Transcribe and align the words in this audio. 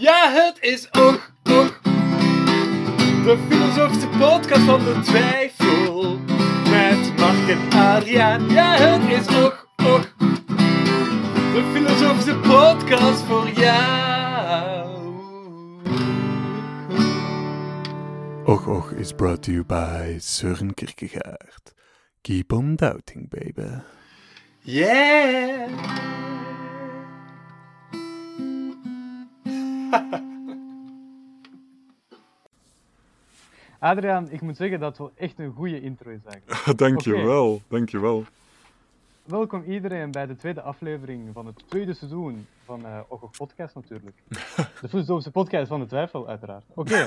Ja, 0.00 0.30
het 0.30 0.56
is 0.60 0.90
Och 0.90 1.30
Och. 1.42 1.80
De 3.24 3.38
filosofische 3.48 4.08
podcast 4.08 4.62
van 4.62 4.84
de 4.84 5.00
twijfel. 5.04 6.18
Met 6.70 7.18
Mark 7.18 7.48
en 7.48 7.78
Adriaan. 7.78 8.50
Ja, 8.50 8.76
het 8.76 9.20
is 9.20 9.26
Och 9.36 9.66
Och. 9.76 10.06
De 11.54 11.70
filosofische 11.74 12.34
podcast 12.34 13.22
voor 13.24 13.48
jou. 13.48 14.88
Och 18.44 18.68
Och 18.68 18.92
is 18.92 19.14
brought 19.14 19.42
to 19.42 19.50
you 19.50 19.64
by 19.64 20.18
Søren 20.20 20.74
Kierkegaard. 20.74 21.72
Keep 22.22 22.52
on 22.52 22.76
doubting, 22.76 23.28
baby. 23.28 23.82
Yeah. 24.62 26.27
Adriaan, 33.78 34.30
ik 34.30 34.40
moet 34.40 34.56
zeggen 34.56 34.80
dat 34.80 34.88
het 34.88 34.98
wel 34.98 35.12
echt 35.14 35.38
een 35.38 35.52
goede 35.52 35.80
intro 35.80 36.10
is 36.10 36.24
eigenlijk. 36.24 36.78
dankjewel, 36.78 37.62
dankjewel. 37.68 38.24
Welkom 39.24 39.62
iedereen 39.62 40.10
bij 40.10 40.26
de 40.26 40.36
tweede 40.36 40.62
aflevering 40.62 41.30
van 41.32 41.46
het 41.46 41.68
tweede 41.68 41.94
seizoen 41.94 42.46
van 42.64 42.80
uh, 42.80 43.00
Podcast 43.36 43.74
natuurlijk. 43.74 44.16
de 44.80 44.88
filosofische 44.88 45.30
podcast 45.30 45.68
van 45.68 45.80
de 45.80 45.86
twijfel, 45.86 46.28
uiteraard. 46.28 46.64
Oké. 46.74 47.06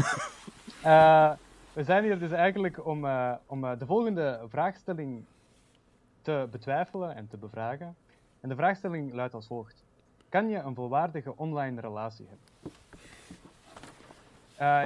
Eh, 0.81 1.31
we 1.73 1.83
zijn 1.83 2.03
hier 2.03 2.19
dus 2.19 2.31
eigenlijk 2.31 2.85
om, 2.85 3.05
uh, 3.05 3.33
om 3.45 3.61
de 3.61 3.85
volgende 3.85 4.39
vraagstelling 4.49 5.23
te 6.21 6.47
betwijfelen 6.51 7.15
en 7.15 7.27
te 7.27 7.37
bevragen. 7.37 7.95
En 8.39 8.49
de 8.49 8.55
vraagstelling 8.55 9.13
luidt 9.13 9.33
als 9.33 9.47
volgt. 9.47 9.83
Kan 10.31 10.49
je 10.49 10.57
een 10.57 10.75
volwaardige 10.75 11.37
online 11.37 11.81
relatie 11.81 12.27
hebben? 12.27 12.49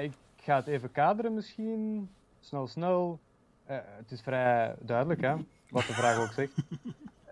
ik 0.03 0.13
ga 0.35 0.55
het 0.55 0.67
even 0.67 0.91
kaderen 0.91 1.33
misschien. 1.33 2.09
Snel, 2.39 2.67
snel. 2.67 3.19
het 3.65 4.11
is 4.11 4.21
vrij 4.21 4.75
duidelijk, 4.79 5.21
hè, 5.21 5.35
wat 5.69 5.85
de 5.85 5.93
vraag 5.93 6.17
ook 6.17 6.31
zegt. 6.31 6.53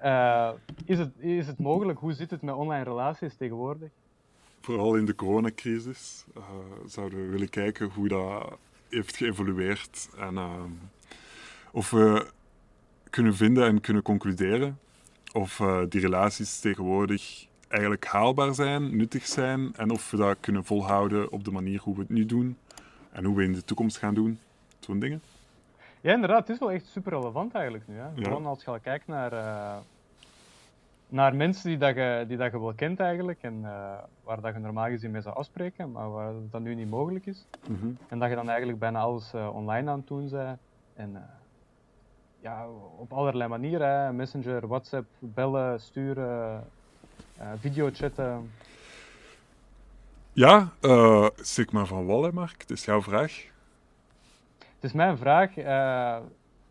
Uh, 0.04 0.52
is, 0.94 1.00
het, 1.00 1.20
is 1.20 1.48
het 1.48 1.60
mogelijk? 1.60 2.00
Hoe 2.00 2.14
zit 2.14 2.32
het 2.32 2.42
met 2.42 2.56
online 2.56 2.84
relaties 2.84 3.36
tegenwoordig? 3.36 3.90
Vooral 4.62 4.96
in 4.96 5.06
de 5.06 5.16
coronacrisis 5.16 6.26
zouden 6.86 7.20
we 7.20 7.32
willen 7.32 7.50
kijken 7.50 7.90
hoe 7.90 8.08
dat 8.08 8.58
heeft 8.90 9.18
geëvolueerd 9.18 10.10
en 10.18 10.38
of 11.72 11.90
we 11.90 12.32
kunnen 13.10 13.36
vinden 13.36 13.66
en 13.66 13.82
kunnen 13.82 14.04
concluderen 14.04 14.80
of 15.32 15.62
die 15.90 16.02
relaties 16.02 16.60
tegenwoordig 16.60 17.52
eigenlijk 17.74 18.06
haalbaar 18.06 18.54
zijn, 18.54 18.96
nuttig 18.96 19.26
zijn 19.26 19.76
en 19.76 19.92
of 19.92 20.12
we 20.12 20.18
dat 20.18 20.38
kunnen 20.40 20.64
volhouden 20.64 21.32
op 21.32 21.44
de 21.44 21.52
manier 21.52 21.80
hoe 21.80 21.96
we 21.96 22.02
het 22.02 22.10
nu 22.10 22.26
doen 22.26 22.58
en 23.12 23.26
hoe 23.26 23.36
we 23.36 23.44
in 23.44 23.54
de 23.54 23.64
toekomst 23.64 23.98
gaan 23.98 24.14
doen. 24.14 24.40
Zo'n 24.80 25.00
dingen. 25.00 25.22
Ja, 26.02 26.14
inderdaad. 26.14 26.40
Het 26.40 26.50
is 26.50 26.60
wel 26.60 26.72
echt 26.72 26.86
super 26.86 27.12
relevant 27.12 27.54
eigenlijk 27.54 27.88
nu. 27.88 27.96
Hè? 27.96 28.04
Ja. 28.04 28.24
Gewoon 28.24 28.46
als 28.46 28.64
je 28.64 28.72
al 28.72 28.80
kijkt 28.80 29.08
naar, 29.08 29.34
uh, 29.34 29.76
naar 31.08 31.36
mensen 31.36 31.70
die, 31.70 31.78
dat 31.78 31.96
je, 31.96 32.26
die 32.28 32.38
dat 32.38 32.52
je 32.52 32.60
wel 32.60 32.74
kent 32.74 33.00
eigenlijk 33.00 33.40
en 33.42 33.60
uh, 33.62 33.94
waar 34.24 34.42
dat 34.42 34.54
je 34.54 34.60
normaal 34.60 34.88
gezien 34.88 35.12
mee 35.12 35.22
zou 35.22 35.36
afspreken, 35.36 35.92
maar 35.92 36.12
waar 36.12 36.34
dat 36.52 36.62
nu 36.62 36.76
niet 36.76 36.90
mogelijk 36.90 37.26
is. 37.26 37.46
Mm 37.68 37.78
-hmm. 37.80 37.98
En 38.08 38.20
dat 38.20 38.30
je 38.30 38.36
dan 38.36 38.50
eigenlijk 38.50 38.80
bijna 38.80 39.00
alles 39.00 39.34
uh, 39.34 39.56
online 39.56 39.90
aan 39.90 39.98
het 39.98 40.08
doen 40.08 40.30
bent. 40.30 40.60
En 40.94 41.30
ja, 42.40 42.68
op 42.98 43.14
allerlei 43.14 43.50
manieren. 43.50 44.16
Messenger, 44.16 44.68
WhatsApp, 44.68 45.08
bellen, 45.20 45.82
sturen, 45.82 46.64
videochatten. 47.60 48.52
Ja, 50.34 50.72
uh, 50.82 51.28
Sigma 51.36 51.86
van 51.86 52.06
Wallen, 52.06 52.34
Mark. 52.34 52.62
Het 52.62 52.70
is 52.70 52.86
jouw 52.86 53.02
vraag. 53.02 53.46
Het 54.58 54.84
is 54.84 54.94
mijn 54.94 55.18
vraag. 55.18 55.58
Uh, 55.58 55.66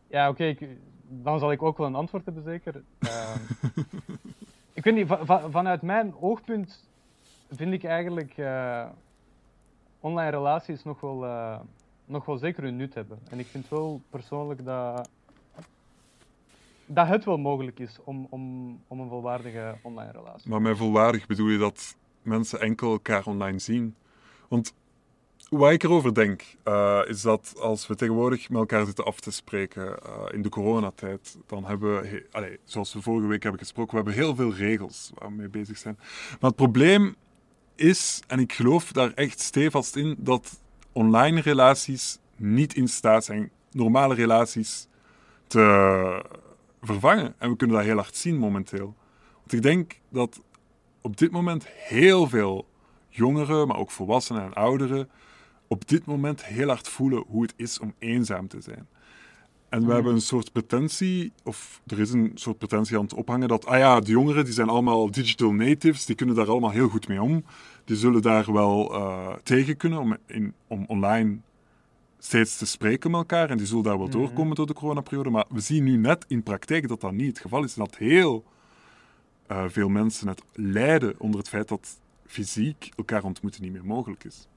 ja, 0.06 0.28
oké, 0.28 0.54
okay, 0.54 0.78
dan 1.08 1.38
zal 1.38 1.52
ik 1.52 1.62
ook 1.62 1.78
wel 1.78 1.86
een 1.86 1.94
antwoord 1.94 2.24
hebben, 2.24 2.42
zeker. 2.42 2.82
Uh, 2.98 3.34
ik 4.78 4.84
weet 4.84 4.94
niet, 4.94 5.06
van, 5.08 5.50
vanuit 5.50 5.82
mijn 5.82 6.14
oogpunt 6.20 6.88
vind 7.50 7.72
ik 7.72 7.84
eigenlijk 7.84 8.34
online 10.00 10.30
relaties 10.30 10.84
nog 10.84 11.00
wel, 11.00 11.26
nog 12.04 12.24
wel 12.24 12.36
zeker 12.36 12.62
hun 12.62 12.76
nut 12.76 12.94
hebben. 12.94 13.18
En 13.30 13.38
ik 13.38 13.46
vind 13.46 13.68
wel 13.68 14.00
persoonlijk 14.10 14.64
dat, 14.64 15.08
dat 16.86 17.06
het 17.06 17.24
wel 17.24 17.38
mogelijk 17.38 17.78
is 17.78 17.98
om, 18.04 18.26
om, 18.30 18.80
om 18.88 19.00
een 19.00 19.08
volwaardige 19.08 19.76
online 19.82 20.12
relatie. 20.12 20.50
Maar 20.50 20.62
met 20.62 20.76
volwaardig 20.76 21.26
bedoel 21.26 21.48
je 21.48 21.58
dat 21.58 21.96
mensen 22.22 22.60
enkel 22.60 22.92
elkaar 22.92 23.26
online 23.26 23.58
zien? 23.58 23.94
Want 24.48 24.74
wat 25.50 25.72
ik 25.72 25.82
erover 25.82 26.14
denk, 26.14 26.42
uh, 26.64 27.00
is 27.06 27.22
dat 27.22 27.54
als 27.60 27.86
we 27.86 27.94
tegenwoordig 27.94 28.48
met 28.48 28.58
elkaar 28.58 28.84
zitten 28.86 29.04
af 29.04 29.20
te 29.20 29.30
spreken 29.30 29.82
uh, 30.06 30.22
in 30.32 30.42
de 30.42 30.48
coronatijd, 30.48 31.38
dan 31.46 31.64
hebben 31.64 32.02
we, 32.02 32.26
allez, 32.30 32.56
zoals 32.64 32.92
we 32.92 33.02
vorige 33.02 33.26
week 33.26 33.42
hebben 33.42 33.60
gesproken, 33.60 33.90
we 33.90 33.96
hebben 33.96 34.24
heel 34.24 34.34
veel 34.34 34.54
regels 34.54 35.10
waar 35.14 35.28
we 35.28 35.34
mee 35.34 35.48
bezig 35.48 35.78
zijn. 35.78 35.96
Maar 36.40 36.50
het 36.50 36.56
probleem 36.56 37.14
is, 37.74 38.22
en 38.26 38.38
ik 38.38 38.52
geloof 38.52 38.92
daar 38.92 39.12
echt 39.14 39.40
stevast 39.40 39.96
in, 39.96 40.16
dat 40.18 40.60
online 40.92 41.40
relaties 41.40 42.18
niet 42.36 42.74
in 42.74 42.88
staat 42.88 43.24
zijn 43.24 43.50
normale 43.70 44.14
relaties 44.14 44.88
te 45.46 46.24
vervangen. 46.82 47.34
En 47.38 47.50
we 47.50 47.56
kunnen 47.56 47.76
dat 47.76 47.84
heel 47.84 47.96
hard 47.96 48.16
zien 48.16 48.38
momenteel. 48.38 48.94
Want 49.38 49.52
ik 49.52 49.62
denk 49.62 50.00
dat 50.08 50.40
op 51.00 51.16
dit 51.16 51.30
moment 51.30 51.66
heel 51.66 52.28
veel 52.28 52.66
jongeren, 53.08 53.66
maar 53.66 53.76
ook 53.76 53.90
volwassenen 53.90 54.42
en 54.42 54.52
ouderen, 54.52 55.08
op 55.66 55.88
dit 55.88 56.04
moment 56.04 56.44
heel 56.44 56.68
hard 56.68 56.88
voelen 56.88 57.24
hoe 57.26 57.42
het 57.42 57.54
is 57.56 57.78
om 57.78 57.94
eenzaam 57.98 58.48
te 58.48 58.60
zijn. 58.60 58.88
En 59.68 59.78
we 59.78 59.84
mm. 59.84 59.90
hebben 59.92 60.12
een 60.12 60.20
soort 60.20 60.52
pretentie, 60.52 61.32
of 61.44 61.80
er 61.86 62.00
is 62.00 62.12
een 62.12 62.30
soort 62.34 62.58
pretentie 62.58 62.96
aan 62.96 63.02
het 63.02 63.14
ophangen, 63.14 63.48
dat, 63.48 63.66
ah 63.66 63.78
ja, 63.78 64.00
de 64.00 64.10
jongeren 64.10 64.44
die 64.44 64.54
zijn 64.54 64.68
allemaal 64.68 65.10
digital 65.10 65.52
natives, 65.52 66.04
die 66.06 66.16
kunnen 66.16 66.34
daar 66.34 66.50
allemaal 66.50 66.70
heel 66.70 66.88
goed 66.88 67.08
mee 67.08 67.22
om. 67.22 67.44
Die 67.84 67.96
zullen 67.96 68.22
daar 68.22 68.52
wel 68.52 68.94
uh, 68.94 69.32
tegen 69.42 69.76
kunnen 69.76 69.98
om, 69.98 70.16
in, 70.26 70.54
om 70.66 70.84
online 70.86 71.38
steeds 72.24 72.56
te 72.56 72.66
spreken 72.66 73.10
met 73.10 73.20
elkaar 73.20 73.50
en 73.50 73.56
die 73.56 73.66
zullen 73.66 73.84
daar 73.84 73.98
wel 73.98 74.06
mm. 74.06 74.12
doorkomen 74.12 74.56
door 74.56 74.66
de 74.66 74.72
coronaperiode. 74.72 75.30
Maar 75.30 75.44
we 75.48 75.60
zien 75.60 75.84
nu 75.84 75.96
net 75.96 76.24
in 76.28 76.42
praktijk 76.42 76.88
dat 76.88 77.00
dat 77.00 77.12
niet 77.12 77.28
het 77.28 77.38
geval 77.38 77.64
is. 77.64 77.74
Dat 77.74 77.96
heel 77.96 78.44
uh, 79.48 79.64
veel 79.68 79.88
mensen 79.88 80.28
het 80.28 80.42
lijden 80.52 81.14
onder 81.18 81.40
het 81.40 81.48
feit 81.48 81.68
dat 81.68 82.00
fysiek 82.26 82.92
elkaar 82.96 83.24
ontmoeten 83.24 83.62
niet 83.62 83.72
meer 83.72 83.84
mogelijk 83.84 84.24
is. 84.24 84.48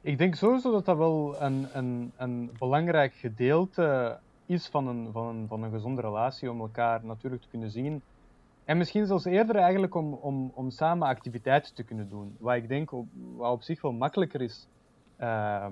Ik 0.00 0.18
denk 0.18 0.34
sowieso 0.34 0.70
dat 0.70 0.84
dat 0.84 0.96
wel 0.96 1.36
een, 1.40 1.66
een, 1.72 2.12
een 2.16 2.50
belangrijk 2.58 3.14
gedeelte 3.14 4.18
is 4.46 4.66
van 4.66 4.88
een, 4.88 5.08
van, 5.12 5.26
een, 5.26 5.48
van 5.48 5.62
een 5.62 5.70
gezonde 5.70 6.00
relatie, 6.00 6.50
om 6.50 6.60
elkaar 6.60 7.04
natuurlijk 7.04 7.42
te 7.42 7.48
kunnen 7.48 7.70
zien. 7.70 8.02
En 8.64 8.76
misschien 8.76 9.06
zelfs 9.06 9.24
eerder 9.24 9.56
eigenlijk 9.56 9.94
om, 9.94 10.12
om, 10.12 10.50
om 10.54 10.70
samen 10.70 11.08
activiteiten 11.08 11.74
te 11.74 11.82
kunnen 11.82 12.08
doen. 12.08 12.36
Wat 12.38 12.54
ik 12.54 12.68
denk 12.68 12.92
op, 12.92 13.06
wat 13.36 13.52
op 13.52 13.62
zich 13.62 13.82
wel 13.82 13.92
makkelijker 13.92 14.40
is 14.40 14.68
uh, 15.20 15.66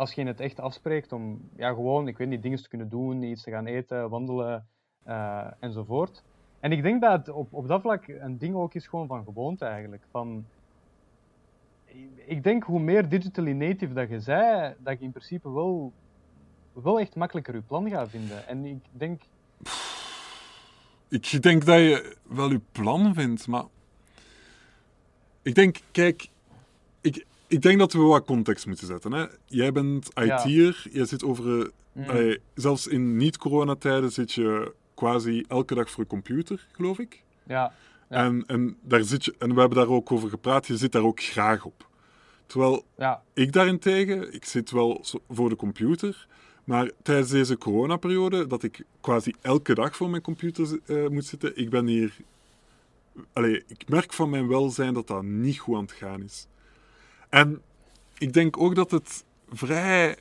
als 0.00 0.12
je 0.12 0.24
het 0.24 0.40
echt 0.40 0.60
afspreekt 0.60 1.12
om 1.12 1.50
ja, 1.56 1.68
gewoon, 1.68 2.08
ik 2.08 2.18
weet 2.18 2.28
niet, 2.28 2.42
dingen 2.42 2.62
te 2.62 2.68
kunnen 2.68 2.88
doen, 2.88 3.22
iets 3.22 3.42
te 3.42 3.50
gaan 3.50 3.66
eten, 3.66 4.08
wandelen 4.08 4.66
uh, 5.06 5.46
enzovoort. 5.58 6.22
En 6.60 6.72
ik 6.72 6.82
denk 6.82 7.00
dat 7.00 7.28
op, 7.28 7.52
op 7.52 7.68
dat 7.68 7.80
vlak 7.80 8.08
een 8.08 8.38
ding 8.38 8.54
ook 8.54 8.74
is 8.74 8.86
gewoon 8.86 9.06
van 9.06 9.24
gewoonte 9.24 9.64
eigenlijk. 9.64 10.02
Van, 10.10 10.46
ik 12.26 12.42
denk 12.42 12.62
hoe 12.62 12.80
meer 12.80 13.08
digitally 13.08 13.52
native 13.52 13.92
dat 13.92 14.08
je 14.08 14.20
zei, 14.20 14.74
dat 14.78 14.98
je 14.98 15.04
in 15.04 15.10
principe 15.10 15.50
wel, 15.50 15.92
wel 16.72 17.00
echt 17.00 17.14
makkelijker 17.14 17.54
je 17.54 17.62
plan 17.62 17.88
gaat 17.90 18.10
vinden. 18.10 18.46
En 18.46 18.64
ik 18.64 18.84
denk... 18.92 19.22
Ik 21.08 21.42
denk 21.42 21.64
dat 21.64 21.78
je 21.78 22.16
wel 22.28 22.50
je 22.50 22.60
plan 22.72 23.14
vindt, 23.14 23.46
maar... 23.46 23.64
Ik 25.42 25.54
denk, 25.54 25.80
kijk... 25.90 26.28
Ik, 27.50 27.62
denk 27.62 27.78
dat 27.78 27.92
we 27.92 27.98
wat 27.98 28.24
context 28.24 28.66
moeten 28.66 28.86
zetten. 28.86 29.12
Hè? 29.12 29.26
Jij 29.46 29.72
bent 29.72 30.08
IT'er, 30.18 30.86
jij 30.90 31.04
zit 31.04 31.24
over... 31.24 31.70
Mm. 31.92 32.08
Allee, 32.08 32.40
zelfs 32.54 32.86
in 32.86 33.16
niet-coronatijden 33.16 34.12
zit 34.12 34.32
je 34.32 34.74
quasi 34.94 35.44
elke 35.48 35.74
dag 35.74 35.90
voor 35.90 36.02
je 36.02 36.08
computer, 36.08 36.66
geloof 36.72 36.98
ik. 36.98 37.22
Ja. 37.46 37.72
En, 38.08 38.44
en, 38.46 38.76
daar 38.82 39.02
zit 39.02 39.24
je, 39.24 39.34
en 39.38 39.54
we 39.54 39.60
hebben 39.60 39.78
daar 39.78 39.88
ook 39.88 40.12
over 40.12 40.28
gepraat, 40.28 40.66
je 40.66 40.76
zit 40.76 40.92
daar 40.92 41.02
ook 41.02 41.20
graag 41.20 41.64
op. 41.64 41.88
Terwijl 42.46 42.84
ja. 42.96 43.22
ik 43.32 43.52
daarentegen, 43.52 44.34
ik 44.34 44.44
zit 44.44 44.70
wel 44.70 45.04
voor 45.28 45.48
de 45.48 45.56
computer, 45.56 46.26
maar 46.64 46.90
tijdens 47.02 47.30
deze 47.30 47.58
coronaperiode, 47.58 48.46
dat 48.46 48.62
ik 48.62 48.84
quasi 49.00 49.34
elke 49.40 49.74
dag 49.74 49.96
voor 49.96 50.10
mijn 50.10 50.22
computer 50.22 50.78
uh, 50.86 51.08
moet 51.08 51.26
zitten, 51.26 51.56
ik 51.56 51.70
ben 51.70 51.86
hier... 51.86 52.16
Allee, 53.32 53.62
ik 53.66 53.88
merk 53.88 54.12
van 54.12 54.30
mijn 54.30 54.48
welzijn 54.48 54.94
dat 54.94 55.06
dat 55.06 55.22
niet 55.22 55.58
goed 55.58 55.76
aan 55.76 55.82
het 55.82 55.92
gaan 55.92 56.22
is. 56.22 56.46
En 57.30 57.62
ik 58.18 58.32
denk 58.32 58.60
ook 58.60 58.74
dat 58.74 58.90
het 58.90 59.24
vrij 59.48 60.16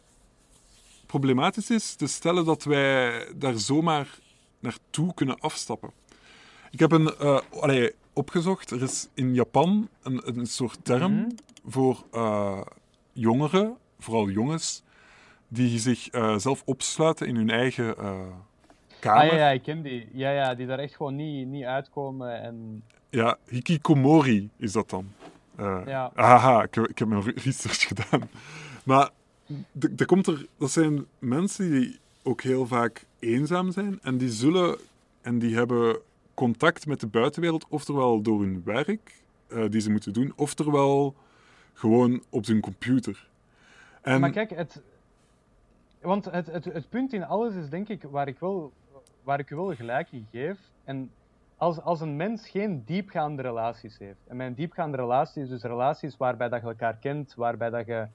problematisch 1.06 1.70
is 1.70 1.96
te 1.96 2.08
stellen 2.08 2.46
dat 2.46 2.64
wij 2.64 3.26
daar 3.36 3.58
zomaar 3.58 4.20
naartoe 4.60 5.14
kunnen 5.14 5.40
afstappen. 5.40 5.92
Ik 6.72 6.80
heb 6.80 6.92
een, 6.92 7.14
uh, 7.22 7.40
allee, 7.60 7.94
opgezocht, 8.14 8.72
er 8.72 8.82
is 8.82 9.10
in 9.14 9.34
Japan 9.34 9.90
een, 10.04 10.22
een 10.26 10.46
soort 10.46 10.80
term, 10.86 11.14
mhm. 11.14 11.30
voor 11.66 12.04
eh, 12.12 12.62
jongeren, 13.14 13.78
vooral 14.00 14.30
jongens, 14.30 14.84
die 15.48 15.80
zich 15.80 16.10
eh, 16.10 16.38
zelf 16.38 16.62
opsluiten 16.66 17.28
in 17.28 17.36
hun 17.36 17.50
eigen 17.50 17.98
eh, 17.98 18.20
kamer. 19.00 19.22
Ah 19.22 19.32
ja, 19.32 19.38
ja, 19.38 19.50
ik 19.50 19.64
ken 19.64 19.82
die. 19.82 20.10
Ja, 20.14 20.32
ja, 20.32 20.56
die 20.56 20.68
daar 20.68 20.80
echt 20.80 20.96
gewoon 20.96 21.16
niet, 21.16 21.48
niet 21.48 21.64
uitkomen. 21.64 22.42
En 22.42 22.84
Ja, 23.10 23.38
hikikomori 23.48 24.50
is 24.58 24.72
dat 24.72 24.90
dan. 24.90 25.12
Eh 25.60 25.82
Ja. 25.86 26.12
Haha, 26.16 26.64
ik, 26.64 26.76
heb- 26.76 26.88
ik 26.88 27.00
heb 27.00 27.08
mijn 27.08 27.22
research 27.36 27.88
gedaan. 27.88 28.30
Maar 28.86 29.10
er 29.98 30.06
komt 30.06 30.28
er, 30.28 30.46
dat 30.58 30.72
zijn 30.72 31.06
mensen 31.20 31.72
die 31.72 32.00
ook 32.24 32.42
heel 32.42 32.68
vaak 32.68 33.06
eenzaam 33.20 33.72
zijn 33.72 34.00
en 34.02 34.18
die 34.18 34.30
zullen 34.30 34.78
en 35.22 35.40
die 35.40 35.56
hebben 35.56 36.00
contact 36.34 36.86
met 36.88 37.00
de 37.00 37.08
buitenwereld, 37.08 37.66
oftewel 37.70 38.22
door 38.22 38.42
hun 38.42 38.62
werk 38.66 39.22
eh, 39.48 39.64
die 39.70 39.82
ze 39.82 39.92
moeten 39.92 40.14
doen, 40.14 40.34
oftewel 40.36 41.16
gewoon 41.74 42.24
op 42.30 42.46
hun 42.46 42.60
computer. 42.60 43.28
En 44.02 44.20
Maar 44.20 44.32
kijk, 44.32 44.50
het, 44.50 44.82
want 46.02 46.26
het, 46.26 46.48
het, 46.48 46.66
het 46.66 46.90
punt 46.90 47.14
in 47.14 47.24
alles 47.24 47.56
is 47.56 47.70
denk 47.70 47.88
ik 47.90 48.04
waar 48.04 48.28
ik 48.28 48.40
wel, 48.40 48.72
waar 49.24 49.40
ik 49.40 49.50
u 49.50 49.56
wel 49.56 49.76
gelijk 49.76 50.08
in 50.12 50.28
geef. 50.32 50.58
En 50.84 51.12
als, 51.60 51.82
als 51.82 52.02
een 52.02 52.16
mens 52.16 52.50
geen 52.50 52.84
diepgaande 52.86 53.42
relaties 53.42 53.98
heeft, 53.98 54.28
en 54.28 54.36
mijn 54.36 54.54
diepgaande 54.54 54.98
relatie 54.98 55.44
is 55.44 55.50
dus 55.50 55.64
relaties 55.64 56.18
waarbij 56.18 56.50
dat 56.50 56.62
je 56.62 56.68
elkaar 56.68 56.96
kent, 56.96 57.34
waarbij 57.36 57.70
dat 57.70 57.86
je 57.86 58.08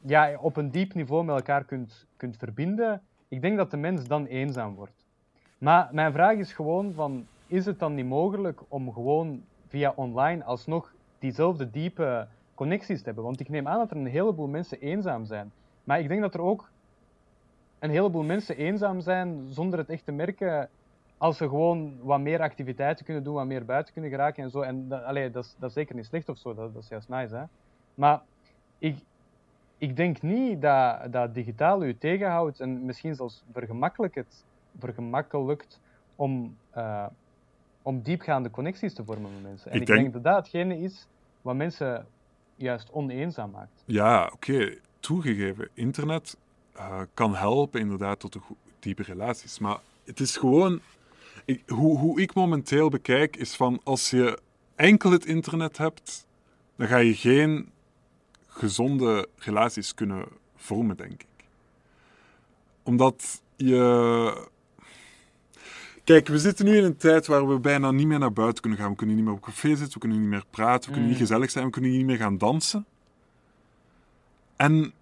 ja, 0.00 0.38
op 0.40 0.56
een 0.56 0.70
diep 0.70 0.94
niveau 0.94 1.24
met 1.24 1.36
elkaar 1.36 1.64
kunt, 1.64 2.06
kunt 2.16 2.36
verbinden, 2.36 3.02
ik 3.28 3.40
denk 3.40 3.56
dat 3.56 3.70
de 3.70 3.76
mens 3.76 4.06
dan 4.06 4.26
eenzaam 4.26 4.74
wordt. 4.74 5.04
Maar 5.58 5.88
mijn 5.92 6.12
vraag 6.12 6.36
is 6.36 6.52
gewoon 6.52 6.92
van, 6.92 7.26
is 7.46 7.66
het 7.66 7.78
dan 7.78 7.94
niet 7.94 8.06
mogelijk 8.06 8.60
om 8.68 8.92
gewoon 8.92 9.42
via 9.68 9.92
online 9.96 10.44
alsnog 10.44 10.92
diezelfde 11.18 11.70
diepe 11.70 12.26
connecties 12.54 12.98
te 12.98 13.04
hebben? 13.04 13.24
Want 13.24 13.40
ik 13.40 13.48
neem 13.48 13.68
aan 13.68 13.78
dat 13.78 13.90
er 13.90 13.96
een 13.96 14.06
heleboel 14.06 14.48
mensen 14.48 14.80
eenzaam 14.80 15.24
zijn. 15.24 15.52
Maar 15.84 16.00
ik 16.00 16.08
denk 16.08 16.20
dat 16.20 16.34
er 16.34 16.40
ook 16.40 16.70
een 17.78 17.90
heleboel 17.90 18.22
mensen 18.22 18.56
eenzaam 18.56 19.00
zijn 19.00 19.46
zonder 19.48 19.78
het 19.78 19.88
echt 19.88 20.04
te 20.04 20.12
merken 20.12 20.68
als 21.20 21.36
ze 21.36 21.48
gewoon 21.48 21.98
wat 22.02 22.20
meer 22.20 22.40
activiteiten 22.40 23.04
kunnen 23.04 23.22
doen, 23.24 23.34
wat 23.34 23.46
meer 23.46 23.64
buiten 23.64 23.92
kunnen 23.92 24.10
geraken 24.10 24.44
en 24.44 24.50
zo. 24.50 24.60
En 24.60 24.88
dat, 24.88 25.02
allee, 25.04 25.30
dat, 25.30 25.44
is, 25.44 25.54
dat 25.58 25.68
is 25.68 25.74
zeker 25.74 25.94
niet 25.94 26.04
slecht 26.04 26.28
of 26.28 26.38
zo, 26.38 26.54
dat, 26.54 26.74
dat 26.74 26.82
is 26.82 26.88
juist 26.88 27.08
nice. 27.08 27.34
Hè? 27.34 27.44
Maar 27.94 28.22
ik, 28.78 28.98
ik 29.78 29.96
denk 29.96 30.22
niet 30.22 30.62
dat, 30.62 31.12
dat 31.12 31.34
digitaal 31.34 31.84
u 31.84 31.98
tegenhoudt 31.98 32.60
en 32.60 32.84
misschien 32.84 33.14
zelfs 33.14 33.42
vergemakkelijkt, 33.52 34.14
het, 34.14 34.44
vergemakkelijkt 34.78 35.80
om, 36.16 36.56
eh, 36.70 37.06
om 37.82 38.02
diepgaande 38.02 38.50
connecties 38.50 38.94
te 38.94 39.04
vormen 39.04 39.32
met 39.32 39.42
mensen. 39.42 39.70
En 39.70 39.74
Ik 39.76 39.80
ik, 39.80 39.86
denk- 39.86 40.00
denk... 40.00 40.12
dat 40.12 40.24
dat 40.24 40.36
hetgene 40.36 40.78
is 40.78 41.06
wat 41.42 41.54
mensen 41.54 42.06
juist 42.56 42.90
oneenzaam 42.92 43.50
maakt. 43.50 43.82
Ja, 43.84 44.30
oké, 44.32 44.76
toegegeven. 45.00 45.68
Internet 45.74 46.36
eh, 46.74 47.00
kan 47.14 47.34
helpen 47.34 47.80
inderdaad 47.80 48.20
tot 48.20 48.34
een 48.34 48.42
diepe 48.78 49.02
relaties. 49.02 49.58
Maar 49.58 49.78
het 50.04 50.20
is 50.20 50.36
gewoon... 50.36 50.80
Ik, 51.50 51.62
hoe, 51.68 51.98
hoe 51.98 52.20
ik 52.20 52.34
momenteel 52.34 52.88
bekijk, 52.88 53.36
is 53.36 53.54
van 53.54 53.80
als 53.84 54.10
je 54.10 54.38
enkel 54.74 55.10
het 55.10 55.24
internet 55.24 55.76
hebt, 55.78 56.26
dan 56.76 56.86
ga 56.88 56.96
je 56.96 57.14
geen 57.14 57.70
gezonde 58.46 59.28
relaties 59.36 59.94
kunnen 59.94 60.24
vormen, 60.56 60.96
denk 60.96 61.12
ik. 61.12 61.44
Omdat 62.82 63.42
je... 63.56 64.48
Kijk, 66.04 66.28
we 66.28 66.38
zitten 66.38 66.64
nu 66.64 66.76
in 66.76 66.84
een 66.84 66.96
tijd 66.96 67.26
waar 67.26 67.48
we 67.48 67.58
bijna 67.58 67.90
niet 67.90 68.06
meer 68.06 68.18
naar 68.18 68.32
buiten 68.32 68.60
kunnen 68.62 68.78
gaan. 68.80 68.90
We 68.90 68.96
kunnen 68.96 69.16
niet 69.16 69.24
meer 69.24 69.34
op 69.34 69.40
café 69.40 69.68
zitten, 69.68 69.92
we 69.92 69.98
kunnen 69.98 70.20
niet 70.20 70.28
meer 70.28 70.44
praten, 70.50 70.80
we 70.88 70.90
kunnen 70.94 71.08
niet 71.10 71.18
Mm. 71.18 71.26
gezellig 71.26 71.50
zijn, 71.50 71.64
we 71.64 71.70
kunnen 71.70 71.90
niet 71.90 72.06
meer 72.06 72.16
gaan 72.16 72.38
dansen. 72.38 72.86
En 74.56 74.92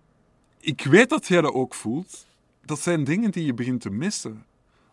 ik 0.61 0.83
weet 0.83 1.09
dat 1.09 1.27
jij 1.27 1.41
dat 1.41 1.53
ook 1.53 1.75
voelt. 1.75 2.27
Dat 2.65 2.81
zijn 2.81 3.05
dingen 3.05 3.31
die 3.31 3.45
je 3.45 3.55
begint 3.55 3.81
te 3.81 3.91
missen. 3.91 4.45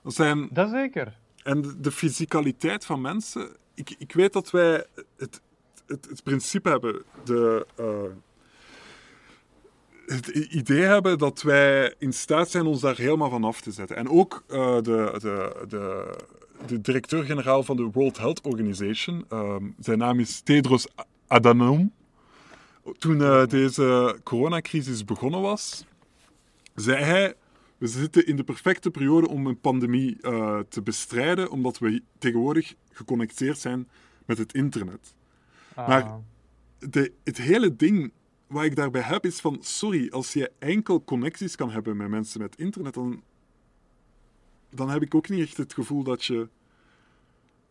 Dat 0.01 0.13
zijn, 0.13 0.47
Dat 0.51 0.69
zeker. 0.69 1.17
En 1.45 1.75
de, 1.81 1.91
fysicaliteit 1.91 2.85
van 2.85 3.01
mensen. 3.01 3.49
Ik, 3.73 3.95
ik 3.97 4.13
weet 4.13 4.33
dat 4.33 4.51
wij 4.51 4.85
het, 5.17 5.41
het, 5.85 6.07
het 6.09 6.23
principe 6.23 6.69
hebben, 6.69 7.03
de, 7.23 7.65
eh, 7.75 8.03
het 10.05 10.27
idee 10.27 10.81
hebben 10.81 11.17
dat 11.17 11.41
wij 11.41 11.95
in 11.97 12.13
staat 12.13 12.49
zijn 12.49 12.65
ons 12.65 12.81
daar 12.81 12.97
helemaal 12.97 13.29
van 13.29 13.43
af 13.43 13.61
te 13.61 13.71
zetten. 13.71 13.95
En 13.95 14.09
ook 14.09 14.43
eh, 14.47 14.75
de, 14.75 15.15
de, 15.21 15.65
de, 15.67 16.15
de 16.67 16.81
directeur-generaal 16.81 17.63
van 17.63 17.75
de 17.75 17.89
World 17.91 18.17
Health 18.17 18.41
Organization, 18.41 19.25
ehm, 19.29 19.63
zijn 19.79 19.97
naam 19.97 20.19
is 20.19 20.41
Tedros 20.41 20.87
Adhanom. 21.27 21.93
Toen 22.97 23.21
eh, 23.21 23.45
deze 23.45 24.19
coronacrisis 24.23 25.05
begonnen 25.05 25.41
was, 25.41 25.85
zei 26.75 27.03
hij: 27.03 27.35
We 27.77 27.87
zitten 27.87 28.25
in 28.27 28.35
de 28.35 28.43
perfecte 28.43 28.91
periode 28.91 29.27
om 29.27 29.47
een 29.47 29.59
pandemie 29.59 30.17
eh, 30.21 30.59
te 30.69 30.81
bestrijden, 30.81 31.49
omdat 31.51 31.77
we 31.77 32.01
tegenwoordig 32.17 32.75
geconnecteerd 32.91 33.57
zijn 33.59 33.87
met 34.25 34.37
het 34.37 34.53
internet. 34.53 35.13
Maar- 35.75 36.03
Ah. 36.03 36.15
De, 36.89 37.11
het 37.23 37.37
hele 37.37 37.75
ding 37.75 38.11
wat 38.47 38.63
ik 38.63 38.75
daarbij 38.75 39.01
heb 39.01 39.25
is 39.25 39.39
van: 39.39 39.57
sorry, 39.61 40.09
als 40.09 40.33
je 40.33 40.51
enkel 40.59 41.03
connecties 41.03 41.55
kan 41.55 41.71
hebben 41.71 41.97
met 41.97 42.09
mensen 42.09 42.41
met 42.41 42.57
internet, 42.57 42.93
dan, 42.93 43.21
dan 44.69 44.89
heb 44.89 45.01
ik 45.01 45.15
ook 45.15 45.29
niet 45.29 45.41
echt 45.41 45.57
het 45.57 45.73
gevoel 45.73 46.03
dat 46.03 46.25
je. 46.25 46.47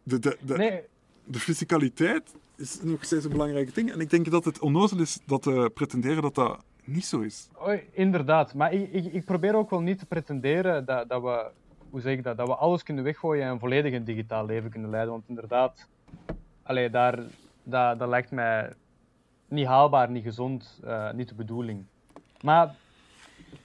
De, 0.03 0.19
de, 0.19 0.39
de, 0.41 0.57
nee, 0.57 0.81
de 1.25 1.39
fysicaliteit 1.39 2.35
is 2.57 2.79
nog 2.83 3.05
steeds 3.05 3.25
een 3.25 3.31
belangrijk 3.31 3.75
ding. 3.75 3.93
En 3.93 4.01
ik 4.01 4.11
denk 4.11 4.31
dat 4.31 4.45
het 4.45 4.59
onnozel 4.59 4.99
is 5.01 5.19
dat 5.27 5.43
te 5.43 5.71
pretenderen 5.75 6.23
dat 6.23 6.35
dat 6.35 6.65
niet 6.85 7.05
zo 7.05 7.21
is. 7.21 7.49
Oei, 7.67 7.89
inderdaad. 7.93 8.55
Maar 8.55 8.73
ik, 8.73 8.93
ik, 8.93 9.13
ik 9.13 9.25
probeer 9.25 9.55
ook 9.55 9.71
wel 9.71 9.81
niet 9.81 9.99
te 9.99 10.07
pretenderen 10.07 10.85
dat, 10.85 11.09
dat 11.09 11.23
we, 11.23 11.51
hoe 11.91 12.01
zeg 12.01 12.13
ik 12.17 12.23
dat, 12.23 12.37
dat 12.37 12.47
we 12.49 12.55
alles 12.55 12.83
kunnen 12.83 13.05
weggooien 13.05 13.47
en 13.47 13.59
volledig 13.59 13.93
een 13.93 14.05
digitaal 14.05 14.47
leven 14.47 14.71
kunnen 14.71 14.91
leiden. 14.91 15.13
Want 15.13 15.29
inderdaad, 15.29 15.89
allee, 16.63 16.91
daar, 16.91 17.19
dat, 17.63 17.99
dat 17.99 18.09
lijkt 18.09 18.31
mij 18.31 18.73
niet 19.49 19.67
haalbaar, 19.67 20.11
niet 20.11 20.23
gezond, 20.25 20.81
eh, 20.85 21.13
niet 21.13 21.29
de 21.29 21.35
bedoeling. 21.35 21.85
Maar 22.41 22.75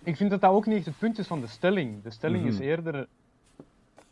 ik 0.04 0.16
vind 0.16 0.30
dat 0.30 0.42
dat 0.42 0.52
ook 0.52 0.66
niet 0.66 0.76
echt 0.78 0.86
het 0.86 0.98
punt 0.98 1.18
is 1.18 1.28
van 1.28 1.42
de 1.42 1.48
stelling. 1.48 2.04
De 2.04 2.10
stelling 2.12 2.46
is 2.46 2.54
Mhm. 2.56 2.64
eerder, 2.64 3.08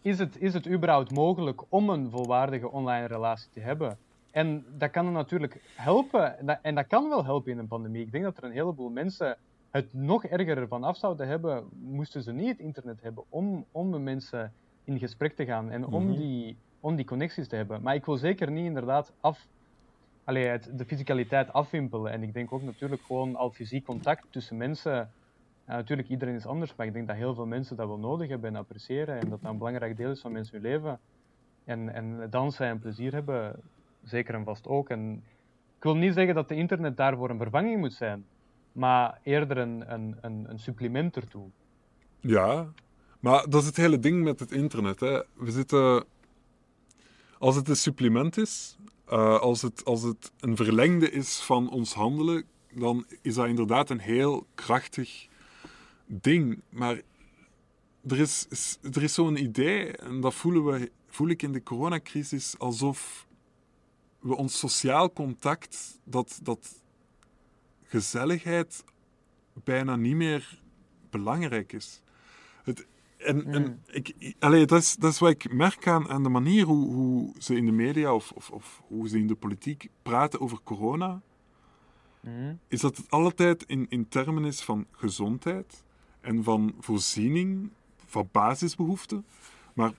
is 0.02 0.20
het, 0.20 0.42
is 0.42 0.54
het 0.54 0.68
überhaupt 0.68 1.12
mogelijk 1.12 1.62
om 1.70 1.90
een 1.90 2.10
volwaardige 2.10 2.72
online 2.72 3.06
relatie 3.06 3.50
te 3.54 3.60
hebben? 3.60 3.98
En 4.32 4.66
dat 4.78 4.92
kan 4.92 5.12
natuurlijk 5.12 5.62
helpen, 5.76 6.38
en 6.38 6.46
dat, 6.46 6.60
en 6.62 6.76
dat 6.76 6.88
kan 6.88 7.10
wel 7.10 7.24
helpen 7.26 7.52
in 7.52 7.58
een 7.58 7.68
pandemie. 7.68 8.02
Ik 8.06 8.12
denk 8.12 8.24
dat 8.24 8.38
er 8.38 8.44
een 8.44 8.52
heleboel 8.52 8.90
mensen 8.90 9.38
het 9.72 9.94
nog 9.94 10.26
erger 10.26 10.58
ervan 10.58 10.84
af 10.84 10.98
zouden 10.98 11.28
hebben, 11.28 11.66
moesten 11.72 12.24
ze 12.24 12.32
niet 12.32 12.48
het 12.48 12.60
internet 12.60 13.02
hebben 13.02 13.24
om, 13.30 13.66
om 13.72 13.90
met 13.90 14.02
mensen 14.02 14.54
in 14.84 15.00
gesprek 15.00 15.36
te 15.36 15.46
gaan 15.46 15.70
en 15.70 15.86
om, 15.86 16.06
Mhm. 16.06 16.16
die, 16.16 16.58
om 16.80 16.96
die 16.96 17.06
connecties 17.06 17.48
te 17.48 17.56
hebben. 17.56 17.82
Maar 17.82 17.96
ik 17.96 18.06
wil 18.06 18.18
zeker 18.18 18.52
niet 18.52 18.66
inderdaad 18.66 19.14
af, 19.20 19.48
allee, 20.24 20.46
het, 20.46 20.70
de 20.74 20.86
fysicaliteit 20.86 21.54
afwimpelen. 21.54 22.12
En 22.12 22.24
ik 22.24 22.34
denk 22.34 22.52
ook 22.54 22.62
natuurlijk 22.62 23.02
gewoon 23.02 23.36
al 23.36 23.52
fysiek 23.52 23.86
contact 23.86 24.26
tussen 24.30 24.58
mensen. 24.58 24.92
Ja, 25.68 25.76
natuurlijk, 25.76 26.10
iedereen 26.10 26.36
is 26.36 26.46
anders, 26.46 26.76
maar 26.76 26.86
ik 26.86 26.94
denk 26.94 27.08
dat 27.08 27.16
heel 27.16 27.34
veel 27.34 27.46
mensen 27.46 27.76
dat 27.76 27.88
wel 27.88 27.98
nodig 28.00 28.30
hebben 28.30 28.50
en 28.50 28.56
appreciëren. 28.56 29.20
En 29.20 29.30
dat 29.30 29.42
dat 29.42 29.52
een 29.52 29.58
belangrijk 29.58 29.98
deel 29.98 30.12
is 30.12 30.22
van 30.22 30.32
mensen 30.32 30.54
hun 30.62 30.72
leven. 30.72 31.00
En, 31.66 31.94
en 31.94 32.28
dansen 32.30 32.68
en 32.68 32.80
plezier 32.80 33.14
hebben, 33.14 33.56
zeker 34.08 34.34
en 34.34 34.44
vast 34.44 34.68
ook. 34.68 34.90
En 34.90 35.24
ik 35.78 35.84
wil 35.84 35.96
niet 35.96 36.14
zeggen 36.14 36.36
dat 36.36 36.50
de 36.50 36.56
internet 36.56 36.98
daarvoor 36.98 37.30
een 37.30 37.38
vervanging 37.38 37.80
moet 37.80 37.94
zijn, 37.94 38.26
maar 38.72 39.20
eerder 39.24 39.58
een, 39.58 39.94
een, 39.94 40.18
een, 40.22 40.46
een 40.50 40.60
supplement 40.60 41.16
ertoe. 41.16 41.50
Ja, 42.20 42.68
maar 43.20 43.50
dat 43.50 43.62
is 43.62 43.68
het 43.68 43.78
hele 43.78 44.00
ding 44.00 44.24
met 44.24 44.40
het 44.40 44.52
internet. 44.52 45.00
Hè. 45.00 45.22
We 45.34 45.52
zitten. 45.52 46.06
Als 47.40 47.56
het 47.56 47.70
een 47.70 47.76
supplement 47.76 48.38
is, 48.38 48.78
eh, 49.06 49.40
als, 49.40 49.62
het, 49.62 49.86
als 49.86 50.02
het 50.02 50.32
een 50.40 50.56
verlengde 50.56 51.12
is 51.12 51.40
van 51.40 51.70
ons 51.70 51.94
handelen, 51.94 52.44
dan 52.74 53.06
is 53.22 53.36
dat 53.36 53.48
inderdaad 53.48 53.90
een 53.90 54.00
heel 54.00 54.48
krachtig 54.56 55.28
ding. 56.06 56.62
Maar 56.70 57.02
er 58.08 58.20
is, 58.20 58.48
er 58.94 59.04
is 59.04 59.14
zo'n 59.14 59.44
idee, 59.44 59.92
en 59.92 60.22
dat 60.22 60.34
voelen 60.34 60.66
we, 60.66 60.92
voel 61.08 61.28
ik 61.28 61.42
in 61.42 61.52
de 61.52 61.64
coronacrisis, 61.64 62.60
alsof 62.60 63.27
we 64.28 64.36
ons 64.36 64.60
sociaal 64.60 65.14
contact, 65.14 66.00
dat, 66.04 66.40
dat 66.44 66.82
gezelligheid 67.84 68.84
bijna 69.64 69.96
niet 69.96 70.16
meer 70.16 70.62
belangrijk 71.10 71.74
is. 71.74 72.02
Het, 72.64 72.86
en 73.18 73.46
en 73.46 73.62
Mm. 73.62 73.80
ik, 73.86 74.14
ik- 74.18 74.36
allee, 74.40 74.66
dat, 74.66 74.82
is, 74.82 74.96
dat 74.96 75.12
is 75.12 75.20
wat 75.20 75.30
ik 75.30 75.54
merk 75.54 75.88
aan, 75.88 76.10
aan 76.10 76.24
de 76.24 76.30
manier 76.30 76.66
hoe, 76.66 76.94
hoe 76.94 77.34
ze 77.38 77.56
in 77.56 77.66
de 77.66 77.72
media 77.72 78.14
of, 78.14 78.32
of, 78.32 78.50
of 78.50 78.82
hoe 78.88 79.08
ze 79.10 79.18
in 79.20 79.28
de 79.28 79.36
politiek 79.36 79.90
praten 80.02 80.40
over 80.42 80.60
corona, 80.64 81.22
is 82.68 82.82
dat 82.82 82.98
het 82.98 83.10
altijd 83.12 83.64
in, 83.64 83.86
in 83.90 84.08
termen 84.10 84.46
is 84.46 84.62
van 84.62 84.86
gezondheid 84.92 85.84
en 86.22 86.44
van 86.44 86.76
voorziening 86.80 87.70
van 88.06 88.30
basisbehoeften. 88.32 89.26
Maar 89.74 89.94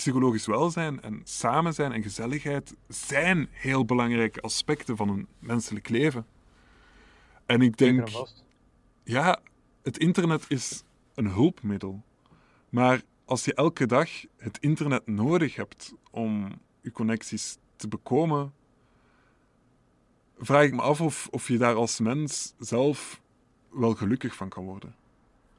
psychologisch 0.00 0.46
welzijn 0.46 1.02
en 1.02 1.20
samen 1.24 1.74
zijn 1.74 1.92
en 1.92 2.02
gezelligheid 2.02 2.74
zijn 2.88 3.48
heel 3.50 3.84
belangrijke 3.84 4.40
aspecten 4.40 4.96
van 4.96 5.08
een 5.08 5.26
menselijk 5.38 5.88
leven. 5.88 6.26
En 7.46 7.60
ik 7.60 7.76
denk, 7.76 8.08
ja, 9.04 9.40
het 9.82 9.98
internet 9.98 10.44
is 10.48 10.82
een 11.14 11.26
hulpmiddel. 11.26 12.02
Maar 12.68 13.02
als 13.24 13.44
je 13.44 13.54
elke 13.54 13.86
dag 13.86 14.10
het 14.36 14.58
internet 14.60 15.06
nodig 15.06 15.56
hebt 15.56 15.94
om 16.10 16.48
je 16.80 16.92
connecties 16.92 17.56
te 17.76 17.88
bekomen, 17.88 18.52
vraag 20.38 20.64
ik 20.64 20.74
me 20.74 20.82
af 20.82 21.00
of, 21.00 21.28
of 21.30 21.48
je 21.48 21.58
daar 21.58 21.74
als 21.74 22.00
mens 22.00 22.54
zelf 22.58 23.20
wel 23.70 23.94
gelukkig 23.94 24.34
van 24.34 24.48
kan 24.48 24.64
worden. 24.64 24.94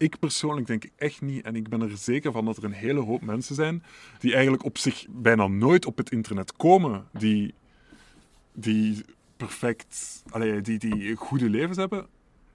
Ik 0.02 0.20
persoonlijk 0.20 0.68
denk 0.68 0.84
echt 0.96 1.22
niet, 1.22 1.46
en 1.46 1.56
ik 1.56 1.70
ben 1.70 1.82
er 1.82 1.98
zeker 1.98 2.32
van 2.32 2.46
dat 2.46 2.58
er 2.58 2.64
een 2.64 2.72
hele 2.72 3.00
hoop 3.00 3.22
mensen 3.22 3.56
zijn 3.56 3.84
die 4.20 4.34
eigenlijk 4.34 4.64
op 4.64 4.78
zich 4.78 5.06
bijna 5.10 5.48
nooit 5.48 5.86
op 5.86 5.98
het 5.98 6.12
internet 6.12 6.54
komen, 6.56 7.06
die, 7.12 7.54
die 8.54 9.06
perfect, 9.38 10.24
allee, 10.30 10.62
die, 10.62 10.80
die 10.80 11.16
goede 11.16 11.50
levens 11.50 11.78
hebben, 11.78 12.08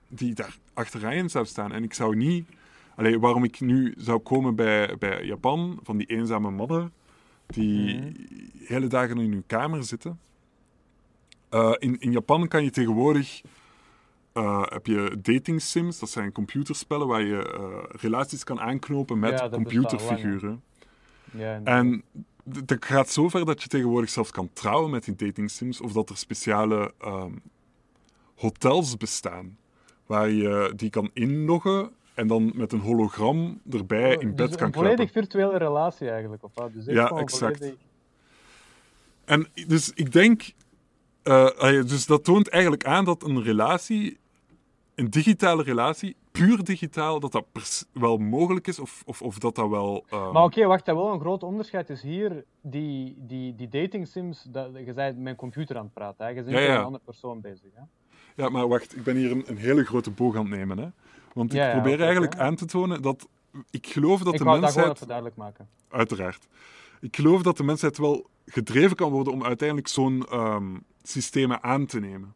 die 0.07 0.33
daar 0.33 0.57
achteraan 0.73 1.29
zou 1.29 1.45
staan. 1.45 1.71
En 1.71 1.83
ik 1.83 1.93
zou 1.93 2.15
niet, 2.15 2.49
allee, 2.95 3.19
waarom 3.19 3.43
ik 3.43 3.59
nu 3.59 3.93
zou 3.97 4.19
komen 4.19 4.55
bij, 4.55 4.95
bij 4.99 5.25
Japan, 5.25 5.79
van 5.83 5.97
die 5.97 6.07
eenzame 6.07 6.51
mannen, 6.51 6.91
die 7.47 7.95
Mhm. 7.95 8.11
hele 8.65 8.87
dagen 8.87 9.17
in 9.19 9.31
hun 9.31 9.43
kamer 9.47 9.83
zitten. 9.83 10.19
Eh, 11.49 11.73
in, 11.77 11.99
in 11.99 12.11
Japan 12.11 12.47
kan 12.47 12.63
je 12.63 12.69
tegenwoordig 12.71 13.41
eh, 14.37 14.63
heb 14.65 14.85
je 14.85 15.17
dating 15.21 15.61
sims, 15.61 15.99
dat 15.99 16.09
zijn 16.09 16.31
computerspellen 16.31 17.07
waar 17.07 17.21
je 17.21 17.53
eh, 17.53 17.99
relaties 18.01 18.43
kan 18.43 18.59
aanknopen 18.59 19.19
met 19.19 19.39
Ja, 19.39 19.49
computerfiguren. 19.49 20.61
Ja. 21.31 21.61
En 21.63 22.03
dat 22.43 22.85
gaat 22.85 23.09
zover 23.09 23.45
dat 23.45 23.61
je 23.61 23.67
tegenwoordig 23.67 24.09
zelfs 24.09 24.31
kan 24.31 24.49
trouwen 24.53 24.89
met 24.91 25.03
die 25.03 25.15
dating 25.15 25.49
sims, 25.51 25.81
of 25.81 25.91
dat 25.91 26.09
er 26.09 26.17
speciale 26.17 26.93
ehm, 26.99 27.31
hotels 28.35 28.97
bestaan 28.97 29.57
waar 30.05 30.29
je 30.29 30.73
die 30.75 30.89
kan 30.89 31.09
inloggen 31.13 31.89
en 32.13 32.27
dan 32.27 32.51
met 32.55 32.71
een 32.71 32.79
hologram 32.79 33.61
erbij 33.71 34.11
in 34.15 34.35
Dus 34.35 34.35
bed 34.35 34.55
kan 34.55 34.67
Een 34.67 34.73
volledig 34.73 34.95
kruipen. 35.11 35.21
virtuele 35.21 35.57
relatie 35.57 36.09
eigenlijk. 36.09 36.43
Of 36.43 36.51
wat? 36.53 36.73
Dus 36.73 36.85
Ja, 36.85 37.09
exact. 37.09 37.57
volledig- 37.57 37.79
En 39.25 39.47
dus 39.67 39.91
ik 39.93 40.11
denk, 40.11 40.51
eh, 41.23 41.47
dus 41.87 42.05
dat 42.05 42.23
toont 42.23 42.49
eigenlijk 42.49 42.85
aan 42.85 43.05
dat 43.05 43.23
een 43.23 43.43
relatie, 43.43 44.17
een 44.97 45.09
digitale 45.09 45.63
relatie, 45.63 46.15
puur 46.31 46.63
digitaal, 46.63 47.19
dat 47.19 47.31
dat 47.31 47.45
wel 47.93 48.17
mogelijk 48.17 48.67
is, 48.67 48.79
of, 48.79 49.03
of, 49.05 49.21
of 49.21 49.37
dat 49.39 49.55
dat 49.55 49.69
wel... 49.69 50.05
ehm, 50.09 50.31
Maar 50.31 50.43
oké, 50.43 50.65
wacht, 50.65 50.85
dat 50.85 50.95
wel 50.95 51.13
een 51.13 51.19
groot 51.19 51.43
onderscheid 51.43 51.89
is 51.89 52.01
hier. 52.01 52.43
Die, 52.61 53.15
die, 53.19 53.55
die 53.55 53.67
dating 53.67 54.07
sims, 54.07 54.43
dat, 54.49 54.69
je 54.85 54.93
bent 54.93 55.17
met 55.17 55.27
een 55.27 55.35
computer 55.35 55.77
aan 55.77 55.83
het 55.83 55.93
praten. 55.93 56.25
Hè? 56.25 56.31
Je 56.31 56.43
bent 56.43 56.49
Ja, 56.49 56.59
met 56.67 56.69
een 56.77 56.83
andere 56.83 57.03
persoon 57.05 57.41
bezig. 57.41 57.69
Hè? 57.73 57.81
Ja, 58.35 58.49
maar 58.49 58.67
wacht, 58.67 58.95
ik 58.95 59.03
ben 59.03 59.15
hier 59.15 59.31
een, 59.31 59.43
een 59.47 59.57
hele 59.57 59.83
grote 59.85 60.11
boog 60.11 60.35
aan 60.35 60.45
het 60.45 60.57
nemen. 60.57 60.77
Hè? 60.77 60.87
Want 61.33 61.53
ik 61.53 61.57
Ja, 61.59 61.71
probeer 61.71 62.01
eigenlijk 62.01 62.35
aan 62.35 62.55
te 62.55 62.65
tonen 62.65 63.01
dat 63.01 63.27
ik 63.69 63.87
geloof 63.87 64.19
dat 64.21 64.33
ik 64.33 64.39
de 64.39 64.45
wou 64.45 64.59
dat 64.61 64.71
gewoon 64.71 64.85
mensheid, 64.85 64.95
even 64.95 65.07
duidelijk 65.07 65.35
maken. 65.35 65.67
uiteraard, 65.89 66.47
ik 67.01 67.15
geloof 67.15 67.41
dat 67.41 67.57
de 67.57 67.63
mensheid 67.63 67.97
wel 67.97 68.29
gedreven 68.45 68.95
kan 68.95 69.11
worden 69.11 69.33
om 69.33 69.43
uiteindelijk 69.43 69.87
zo'n 69.87 70.25
ehm, 70.29 70.77
systemen 71.03 71.63
aan 71.63 71.85
te 71.85 71.99
nemen. 71.99 72.35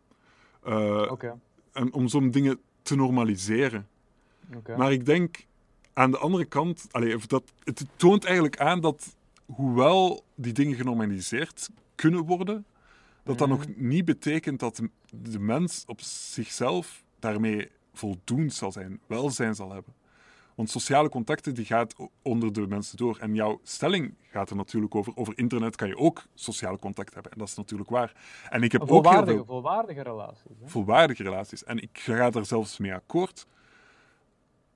Eh, 0.64 1.08
Oké, 1.12 1.40
En 1.72 1.94
om 1.94 2.08
zo'n 2.08 2.32
dingen 2.32 2.60
te 2.82 2.96
normaliseren. 2.96 3.88
Maar 4.78 4.92
ik 4.92 5.06
denk 5.06 5.46
aan 5.94 6.12
de 6.12 6.18
andere 6.18 6.46
kant, 6.46 6.88
allee, 6.92 7.18
dat, 7.28 7.44
het 7.64 7.86
toont 7.96 8.24
eigenlijk 8.24 8.60
aan 8.60 8.80
dat 8.82 9.16
hoewel 9.46 10.24
die 10.36 10.54
dingen 10.54 10.76
genormaliseerd 10.76 11.70
kunnen 11.96 12.26
worden, 12.26 12.66
dat 13.24 13.38
dat 13.38 13.48
Mhm. 13.48 13.58
nog 13.58 13.68
niet 13.76 14.06
betekent 14.06 14.60
dat 14.60 14.82
de 15.12 15.40
mens 15.40 15.84
op 15.88 16.02
zichzelf 16.02 17.04
daarmee 17.20 17.70
voldoend 17.94 18.54
zal 18.54 18.72
zijn, 18.72 19.00
welzijn 19.08 19.56
zal 19.56 19.72
hebben. 19.72 19.94
Want 20.62 20.74
sociale 20.74 21.10
contacten 21.10 21.54
die 21.54 21.66
gaat 21.66 21.96
onder 22.22 22.54
de 22.54 22.68
mensen 22.68 22.98
door. 22.98 23.18
En 23.18 23.36
jouw 23.36 23.60
stelling 23.64 24.14
gaat 24.30 24.50
er 24.50 24.56
natuurlijk 24.56 24.96
over. 24.96 25.16
Over 25.16 25.38
internet 25.38 25.76
kan 25.76 25.88
je 25.88 25.98
ook 25.98 26.24
sociale 26.34 26.80
contact 26.80 27.14
hebben. 27.14 27.32
En 27.32 27.38
dat 27.38 27.48
is 27.48 27.56
natuurlijk 27.56 27.90
waar. 27.90 28.14
En 28.50 28.64
ik 28.64 28.72
heb 28.72 28.82
ook 28.82 29.10
heel 29.10 29.26
veel 29.26 29.46
volwaardige 29.46 30.02
relaties. 30.02 30.60
Hè? 30.60 30.68
volwaardige 30.68 31.24
relaties. 31.24 31.64
En 31.64 31.82
ik 31.82 32.00
ga 32.00 32.30
daar 32.30 32.46
zelfs 32.46 32.78
mee 32.78 32.94
akkoord. 32.94 33.48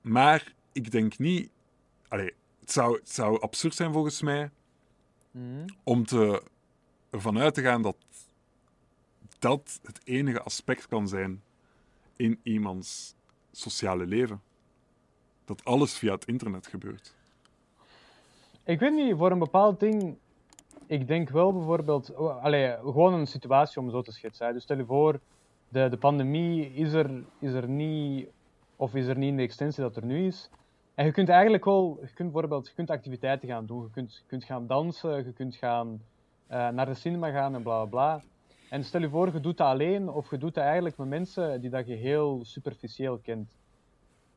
Maar 0.00 0.54
ik 0.72 0.90
denk 0.90 1.18
niet... 1.18 1.50
Allee, 2.08 2.34
het, 2.60 2.72
zou, 2.72 2.96
het 2.96 3.10
zou 3.10 3.40
absurd 3.40 3.74
zijn 3.74 3.92
volgens 3.92 4.22
mij 4.22 4.50
Mhm. 5.30 5.66
om 5.84 6.06
te, 6.06 6.42
ervan 7.10 7.38
uit 7.38 7.54
te 7.54 7.62
gaan 7.62 7.82
dat 7.82 7.96
dat 9.38 9.80
het 9.82 10.00
enige 10.04 10.42
aspect 10.42 10.88
kan 10.88 11.08
zijn 11.08 11.42
in 12.16 12.40
iemands 12.42 13.14
sociale 13.52 14.06
leven. 14.06 14.42
Dat 15.46 15.64
alles 15.64 15.98
via 15.98 16.12
het 16.12 16.24
internet 16.24 16.66
gebeurt. 16.66 17.14
Ik 18.64 18.78
weet 18.80 18.94
niet, 18.94 19.16
voor 19.16 19.30
een 19.30 19.38
bepaald 19.38 19.80
ding. 19.80 20.16
Ik 20.86 21.06
denk 21.06 21.28
wel 21.30 21.52
bijvoorbeeld. 21.52 22.12
gewoon 22.82 23.14
een 23.14 23.26
situatie 23.26 23.80
om 23.80 23.90
zo 23.90 24.02
te 24.02 24.12
schetsen. 24.12 24.52
Dus 24.52 24.62
stel 24.62 24.76
je 24.76 24.84
voor, 24.84 25.20
de, 25.68 25.88
de 25.88 25.96
pandemie 25.96 26.74
is 26.74 26.92
er, 26.92 27.24
is 27.38 27.52
er 27.52 27.68
niet. 27.68 28.28
Of 28.76 28.94
is 28.94 29.06
er 29.06 29.16
niet 29.16 29.28
in 29.28 29.36
de 29.36 29.42
extensie 29.42 29.82
dat 29.82 29.96
er 29.96 30.04
nu 30.04 30.26
is. 30.26 30.50
En 30.94 31.04
je 31.04 31.12
kunt 31.12 31.28
eigenlijk 31.28 31.64
wel. 31.64 31.98
Je 32.00 32.12
kunt 32.14 32.32
bijvoorbeeld 32.32 32.66
je 32.66 32.74
kunt 32.74 32.90
activiteiten 32.90 33.48
gaan 33.48 33.66
doen. 33.66 33.82
Je 33.82 33.90
kunt, 33.90 34.24
kunt 34.26 34.44
gaan 34.44 34.66
dansen, 34.66 35.24
je 35.24 35.32
kunt 35.32 35.54
gaan 35.54 36.02
eh, 36.46 36.68
naar 36.68 36.86
de 36.86 36.94
cinema 36.94 37.30
gaan 37.30 37.54
en 37.54 37.62
bla 37.62 37.84
bla 37.84 37.90
bla. 37.90 38.22
En 38.70 38.84
stel 38.84 39.00
je 39.00 39.08
voor, 39.08 39.32
je 39.32 39.40
doet 39.40 39.56
dat 39.56 39.66
alleen. 39.66 40.08
Of 40.08 40.30
je 40.30 40.38
doet 40.38 40.54
dat 40.54 40.64
eigenlijk 40.64 40.96
met 40.96 41.08
mensen 41.08 41.60
die 41.60 41.70
dat 41.70 41.86
je 41.86 41.94
heel 41.94 42.40
superficieel 42.44 43.18
kent. 43.18 43.56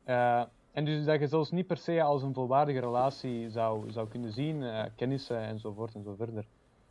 Eh, 0.04 0.42
en 0.72 0.84
dus 0.84 1.04
dat 1.04 1.20
je 1.20 1.26
zelfs 1.26 1.50
niet 1.50 1.66
per 1.66 1.76
se 1.76 2.02
als 2.02 2.22
een 2.22 2.34
volwaardige 2.34 2.80
relatie 2.80 3.50
zou, 3.50 3.90
zou 3.90 4.08
kunnen 4.08 4.32
zien, 4.32 4.62
eh, 4.62 4.84
kennissen 4.96 5.38
enzovoort 5.40 5.94
en 5.94 6.02
zo 6.02 6.14
verder. 6.14 6.44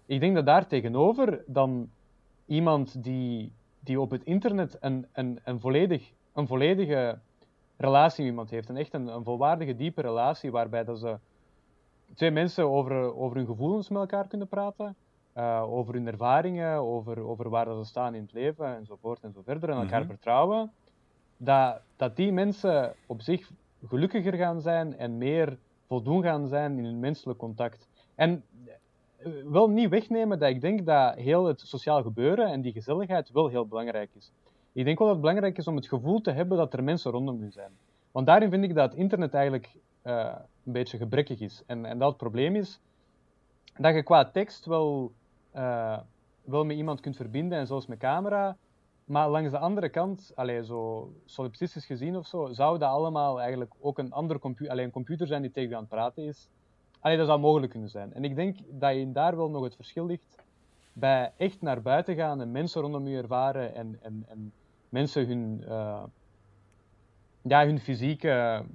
Ik 0.06 0.20
denk 0.20 0.36
dat 0.36 0.46
daar 0.46 0.68
tegenover 0.68 1.44
dan 1.48 1.90
iemand 2.46 3.04
die, 3.04 3.52
die 3.80 4.02
op 4.02 4.12
het 4.12 4.24
internet 4.24 4.78
een, 4.80 5.08
een, 5.14 5.40
een, 5.44 5.60
volledig, 5.60 6.12
een 6.34 6.48
volledige 6.48 7.20
relatie 7.78 8.24
met 8.24 8.30
iemand 8.32 8.50
heeft, 8.50 8.70
een 8.70 8.78
echt 8.78 8.94
een, 8.94 9.08
een 9.08 9.24
volwaardige, 9.24 9.76
diepe 9.76 10.02
relatie, 10.02 10.52
waarbij 10.52 10.84
dat 10.84 11.00
ze 11.00 11.18
twee 12.16 12.32
mensen 12.32 12.70
over, 12.70 13.16
over 13.16 13.38
hun 13.38 13.46
gevoelens 13.46 13.90
met 13.90 14.00
elkaar 14.00 14.28
kunnen 14.28 14.48
praten, 14.48 14.96
eh, 15.34 15.64
over 15.68 15.94
hun 15.94 16.08
ervaringen, 16.08 16.78
over, 16.78 17.20
over 17.20 17.50
waar 17.50 17.66
dat 17.66 17.78
ze 17.78 17.90
staan 17.90 18.16
in 18.16 18.22
het 18.22 18.34
leven 18.34 18.76
enzovoort 18.76 19.24
en 19.24 19.32
zo 19.34 19.42
verder, 19.46 19.70
en 19.70 19.78
elkaar 19.78 20.00
Mhm. 20.00 20.10
vertrouwen, 20.10 20.72
dat, 21.38 21.82
dat 21.96 22.16
die 22.16 22.32
mensen 22.32 22.96
op 23.06 23.22
zich 23.22 23.52
gelukkiger 23.88 24.34
gaan 24.34 24.62
zijn 24.62 24.98
en 24.98 25.18
meer 25.18 25.58
voldoen 25.88 26.24
gaan 26.24 26.48
zijn 26.48 26.78
in 26.78 26.84
hun 26.84 27.00
menselijk 27.00 27.40
contact. 27.40 27.88
En 28.16 28.44
eh, 29.18 29.32
wel 29.46 29.70
niet 29.70 29.90
wegnemen 29.90 30.40
dat 30.40 30.50
ik 30.50 30.62
denk 30.62 30.86
dat 30.86 31.16
heel 31.16 31.46
het 31.46 31.60
sociaal 31.60 32.04
gebeuren 32.04 32.48
en 32.48 32.62
die 32.62 32.72
gezelligheid 32.72 33.32
wel 33.32 33.48
heel 33.48 33.68
belangrijk 33.68 34.10
is. 34.16 34.32
Ik 34.74 34.86
denk 34.86 34.98
wel 34.98 35.08
dat 35.08 35.16
het 35.16 35.26
belangrijk 35.26 35.58
is 35.58 35.68
om 35.68 35.76
het 35.76 35.88
gevoel 35.88 36.22
te 36.22 36.32
hebben 36.32 36.58
dat 36.58 36.74
er 36.74 36.84
mensen 36.84 37.12
rondom 37.12 37.44
u 37.44 37.52
zijn. 37.52 37.72
Want 38.12 38.26
daarin 38.26 38.50
vind 38.50 38.64
ik 38.64 38.76
dat 38.76 38.90
het 38.90 39.00
internet 39.00 39.34
eigenlijk 39.34 39.76
eh, 40.02 40.36
een 40.66 40.72
beetje 40.72 40.98
gebrekkig 40.98 41.40
is. 41.40 41.64
En, 41.66 41.86
en 41.86 41.98
dat 41.98 42.08
het 42.08 42.18
probleem 42.18 42.56
is 42.56 42.80
dat 43.78 43.96
je 43.96 44.04
qua 44.04 44.26
tekst 44.26 44.66
wel, 44.66 45.12
eh, 45.52 46.00
wel 46.44 46.66
met 46.66 46.78
iemand 46.78 47.00
kunt 47.00 47.16
verbinden, 47.16 47.58
en 47.58 47.68
zoals 47.68 47.88
met 47.88 48.00
camera, 48.00 48.58
maar 49.10 49.30
langs 49.30 49.52
de 49.52 49.58
andere 49.58 49.90
kant, 49.90 50.32
allee, 50.36 50.64
zo 50.64 51.12
solipsistisch 51.26 51.86
gezien 51.86 52.18
of 52.18 52.28
zo, 52.28 52.48
zou 52.52 52.78
dat 52.78 52.90
allemaal 52.90 53.40
eigenlijk 53.40 53.74
ook 53.80 53.98
een 53.98 54.12
andere 54.12 54.40
computer, 54.40 54.72
alleen 54.72 54.86
een 54.86 54.92
computer 54.92 55.28
zijn 55.28 55.42
die 55.42 55.52
tegen 55.52 55.70
je 55.70 55.76
aan 55.76 55.82
het 55.82 55.90
praten 55.90 56.24
is. 56.24 56.50
Allee, 57.00 57.18
dat 57.18 57.28
zou 57.28 57.40
mogelijk 57.40 57.72
kunnen 57.72 57.90
zijn. 57.90 58.14
En 58.14 58.24
ik 58.24 58.36
denk 58.36 58.58
dat 58.70 58.96
je 58.96 59.12
daar 59.12 59.36
wel 59.36 59.50
nog 59.50 59.64
het 59.64 59.76
verschil 59.76 60.06
ligt 60.06 60.36
bij 60.94 61.32
echt 61.38 61.62
naar 61.62 61.82
buiten 61.82 62.16
gaan 62.16 62.42
en 62.42 62.52
mensen 62.52 62.82
rondom 62.82 63.08
je 63.08 63.18
ervaren 63.18 63.76
en, 63.76 64.00
en, 64.02 64.26
en 64.28 64.52
mensen 64.90 65.28
hun, 65.28 65.64
eh, 65.68 66.04
ja, 67.42 67.66
hun 67.66 67.80
fysieke, 67.80 68.66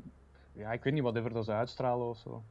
ja, 0.53 0.73
ik 0.73 0.83
weet 0.83 0.93
niet, 0.93 1.03
whatever 1.03 1.33
dat 1.33 1.45
ze 1.45 1.53
uitstralen 1.53 2.09
of 2.09 2.19
zo. 2.19 2.43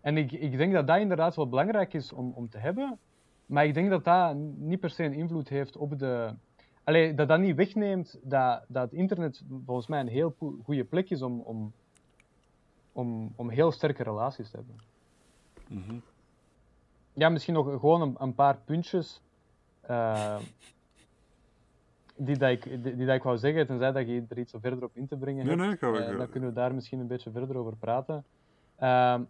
En 0.00 0.16
ik, 0.16 0.32
ik 0.32 0.56
denk 0.56 0.72
dat 0.72 0.86
dat 0.86 0.98
inderdaad 0.98 1.36
wel 1.36 1.48
belangrijk 1.48 1.94
is 1.94 2.12
om, 2.12 2.32
om 2.34 2.48
te 2.48 2.58
hebben, 2.58 2.98
maar 3.46 3.66
ik 3.66 3.74
denk 3.74 3.90
dat 3.90 4.04
dat 4.04 4.34
niet 4.56 4.80
per 4.80 4.90
se 4.90 5.14
invloed 5.14 5.48
heeft 5.48 5.76
op 5.76 5.98
de, 5.98 6.34
Allee, 6.86 7.14
dat 7.14 7.28
dat 7.28 7.40
niet 7.40 7.56
wegneemt 7.56 8.18
dat, 8.22 8.64
dat 8.68 8.82
het 8.82 8.92
internet 8.92 9.42
volgens 9.64 9.86
mij 9.86 10.00
een 10.00 10.08
heel 10.08 10.34
goede 10.64 10.84
plek 10.84 11.10
is 11.10 11.22
om, 11.22 11.40
om, 11.40 11.72
om, 12.92 13.32
om 13.36 13.50
heel 13.50 13.72
sterke 13.72 14.02
relaties 14.02 14.50
te 14.50 14.56
hebben. 14.56 14.76
Mhm. 15.68 15.98
Ja, 17.12 17.28
misschien 17.28 17.54
nog 17.54 17.70
gewoon 17.70 18.02
een, 18.02 18.14
een 18.18 18.34
paar 18.34 18.58
puntjes 18.64 19.22
eh, 19.80 20.38
die, 22.16 22.36
dat 22.36 22.50
ik, 22.50 22.82
die, 22.82 22.96
die 22.96 23.06
dat 23.06 23.14
ik 23.16 23.22
wou 23.22 23.38
zeggen, 23.38 23.66
tenzij 23.66 23.92
dat 23.92 24.06
je 24.06 24.24
er 24.28 24.38
iets 24.38 24.54
verder 24.60 24.84
op 24.84 24.90
in 24.94 25.06
te 25.06 25.16
brengen 25.16 25.46
Nee, 25.46 25.56
hebt. 25.56 25.68
nee, 25.68 25.76
gaan 25.76 25.92
we... 25.92 25.98
Eh, 25.98 26.18
dan 26.18 26.30
kunnen 26.30 26.48
we 26.48 26.54
daar 26.54 26.74
misschien 26.74 27.00
een 27.00 27.06
beetje 27.06 27.30
verder 27.30 27.56
over 27.56 27.76
praten. 27.76 28.24
Ehm, 28.76 29.22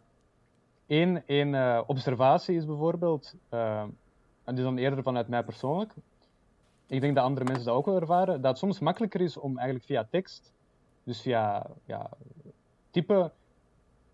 één, 0.87 1.23
één 1.27 1.55
eh, 1.55 1.83
observatie 1.87 2.57
is 2.57 2.67
bijvoorbeeld, 2.67 3.35
uh, 3.53 3.83
en 4.45 4.55
dus 4.55 4.65
dan 4.65 4.77
eerder 4.77 5.03
vanuit 5.03 5.29
mij 5.29 5.43
persoonlijk, 5.43 5.95
ik 6.87 7.01
denk 7.01 7.15
dat 7.15 7.25
andere 7.25 7.47
mensen 7.47 7.65
dat 7.65 7.75
ook 7.75 7.87
wel 7.87 8.01
ervaren, 8.01 8.41
dat 8.41 8.51
het 8.51 8.59
soms 8.59 8.79
makkelijker 8.79 9.21
is 9.21 9.37
om 9.37 9.57
eigenlijk 9.57 9.87
via 9.87 10.07
tekst, 10.11 10.53
dus 11.05 11.21
via 11.21 11.67
ja, 11.85 12.11
typen, 12.91 13.33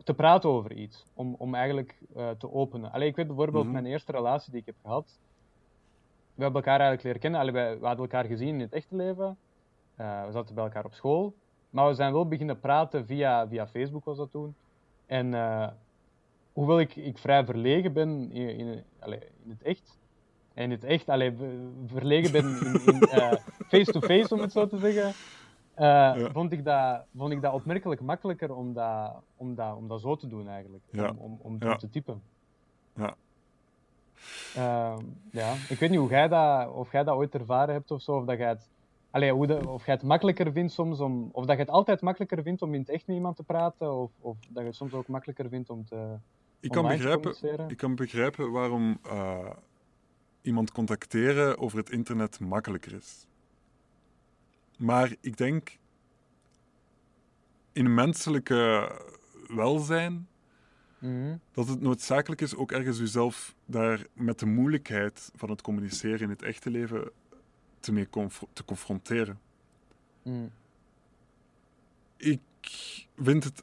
te 0.05 0.15
praten 0.15 0.51
over 0.51 0.73
iets. 0.73 1.07
Om, 1.15 1.35
om 1.39 1.55
eigenlijk 1.55 1.99
uh, 2.17 2.31
te 2.31 2.53
openen. 2.53 2.93
Allee, 2.93 3.09
ik 3.09 3.17
weet 3.17 3.27
bijvoorbeeld, 3.27 3.65
Mhm. 3.65 3.73
mijn 3.73 3.87
eerste 3.87 4.13
relatie 4.13 4.51
die 4.53 4.61
ik 4.61 4.67
heb 4.67 4.75
gehad, 4.83 5.19
we 6.35 6.43
hebben 6.43 6.63
elkaar 6.63 6.81
eigenlijk 6.81 7.03
leren 7.03 7.21
kennen. 7.21 7.41
Allee, 7.41 7.53
wij, 7.53 7.79
we 7.79 7.87
hadden 7.87 8.05
elkaar 8.05 8.25
gezien 8.25 8.49
in 8.55 8.61
het 8.61 8.73
echte 8.73 8.97
leven. 8.97 9.37
Uh, 10.01 10.27
we 10.27 10.33
zaten 10.33 10.55
bij 10.55 10.65
elkaar 10.65 10.85
op 10.85 10.95
school. 10.95 11.35
Maar 11.71 11.87
we 11.89 11.95
zijn 11.95 12.13
wel 12.13 12.29
beginnen 12.29 12.61
praten 12.61 13.07
via, 13.07 13.49
via 13.49 13.67
Facebook, 13.67 14.05
was 14.05 14.17
dat 14.17 14.31
toen. 14.31 14.55
En 15.07 15.27
uh, 15.33 15.69
hoewel 16.53 16.81
ik, 16.81 16.97
ik 16.97 17.19
vrij 17.19 17.45
verlegen 17.45 17.93
ben 17.93 18.31
in, 18.33 18.49
in, 18.59 18.83
allee, 18.99 19.19
in 19.45 19.51
het 19.51 19.63
echt, 19.63 19.99
in 20.55 20.71
het 20.71 20.85
echt, 20.85 21.09
allee, 21.09 21.37
verlegen 21.87 22.33
ben 22.33 22.45
in, 22.87 22.97
uh, 23.01 23.33
face-to-face, 23.69 24.35
om 24.35 24.41
het 24.41 24.53
zo 24.53 24.67
te 24.67 24.79
zeggen, 24.79 25.07
uh, 25.07 25.13
ja. 25.77 26.31
vond, 26.33 26.53
ik 26.53 26.65
dat, 26.65 27.05
vond 27.17 27.33
ik 27.33 27.43
dat 27.43 27.53
opmerkelijk 27.53 28.01
makkelijker 28.01 28.55
om 28.55 28.73
dat, 28.73 29.13
om 29.37 29.55
dat, 29.55 29.77
om 29.77 29.89
dat 29.89 30.01
zo 30.01 30.17
te 30.17 30.29
doen 30.29 30.49
eigenlijk. 30.49 30.83
Ja. 30.91 31.09
Om, 31.09 31.17
om, 31.19 31.39
om 31.43 31.57
ja. 31.59 31.77
te 31.77 31.91
typen. 31.91 32.23
Ja. 32.95 33.15
Uh, 34.57 34.97
ja, 35.31 35.53
ik 35.69 35.79
weet 35.79 35.91
niet 35.91 35.99
hoe 35.99 36.09
jij 36.09 36.29
dat, 36.29 36.73
of 36.73 36.93
jij 36.93 37.05
dat 37.05 37.17
ooit 37.17 37.35
ervaren 37.35 37.75
hebt 37.75 37.91
of 37.91 38.03
zo, 38.03 38.13
of 38.13 38.25
dat 38.25 38.39
jij 38.39 38.49
het, 38.49 38.71
allee, 39.11 39.33
hoe 39.33 39.47
de, 39.47 39.69
of 39.69 39.87
jij 39.87 39.95
het 39.95 40.03
makkelijker 40.03 40.53
vindt 40.53 40.73
soms 40.73 41.01
om, 41.01 41.29
of 41.33 41.45
dat 41.45 41.57
je 41.57 41.63
het 41.63 41.71
altijd 41.71 42.01
makkelijker 42.01 42.43
vindt 42.43 42.63
om 42.63 42.75
in 42.75 42.81
het 42.81 42.89
echt 42.89 43.07
met 43.07 43.17
iemand 43.17 43.37
te 43.37 43.43
praten, 43.43 43.95
of, 43.95 44.11
of 44.21 44.37
dat 44.49 44.63
je 44.63 44.69
het 44.69 44.77
soms 44.77 44.93
ook 44.93 45.09
makkelijker 45.09 45.49
vindt 45.49 45.71
om 45.71 45.85
te. 45.85 46.17
Ik 46.61 46.71
kan 46.71 46.87
begrijpen, 46.87 47.69
ik 47.69 47.77
kan 47.77 47.95
begrijpen 47.95 48.51
waarom 48.51 48.99
uh, 49.07 49.51
iemand 50.43 50.73
contacteren 50.73 51.59
over 51.59 51.79
het 51.79 51.91
internet 51.91 52.41
makkelijker 52.41 52.93
is. 52.93 53.27
Maar 54.79 55.15
ik 55.21 55.37
denk 55.37 55.79
in 57.73 57.95
menselijke 57.95 58.91
welzijn 59.49 60.29
mm-hmm. 60.99 61.41
dat 61.53 61.69
het 61.69 61.81
noodzakelijk 61.81 62.41
is 62.41 62.55
ook 62.55 62.73
ergens 62.73 62.99
jezelf 62.99 63.55
daar 63.65 64.07
met 64.13 64.39
de 64.39 64.47
moeilijkheid 64.47 65.31
van 65.35 65.51
het 65.51 65.63
communiceren 65.63 66.21
in 66.21 66.31
het 66.31 66.43
echte 66.43 66.71
leven 66.71 67.11
te 67.81 67.93
mee 67.93 68.09
conf 68.11 68.45
te 68.53 68.65
confronteren. 68.65 69.41
Mm. 70.23 70.51
Ik 72.17 72.41
vind 73.17 73.45
het. 73.45 73.63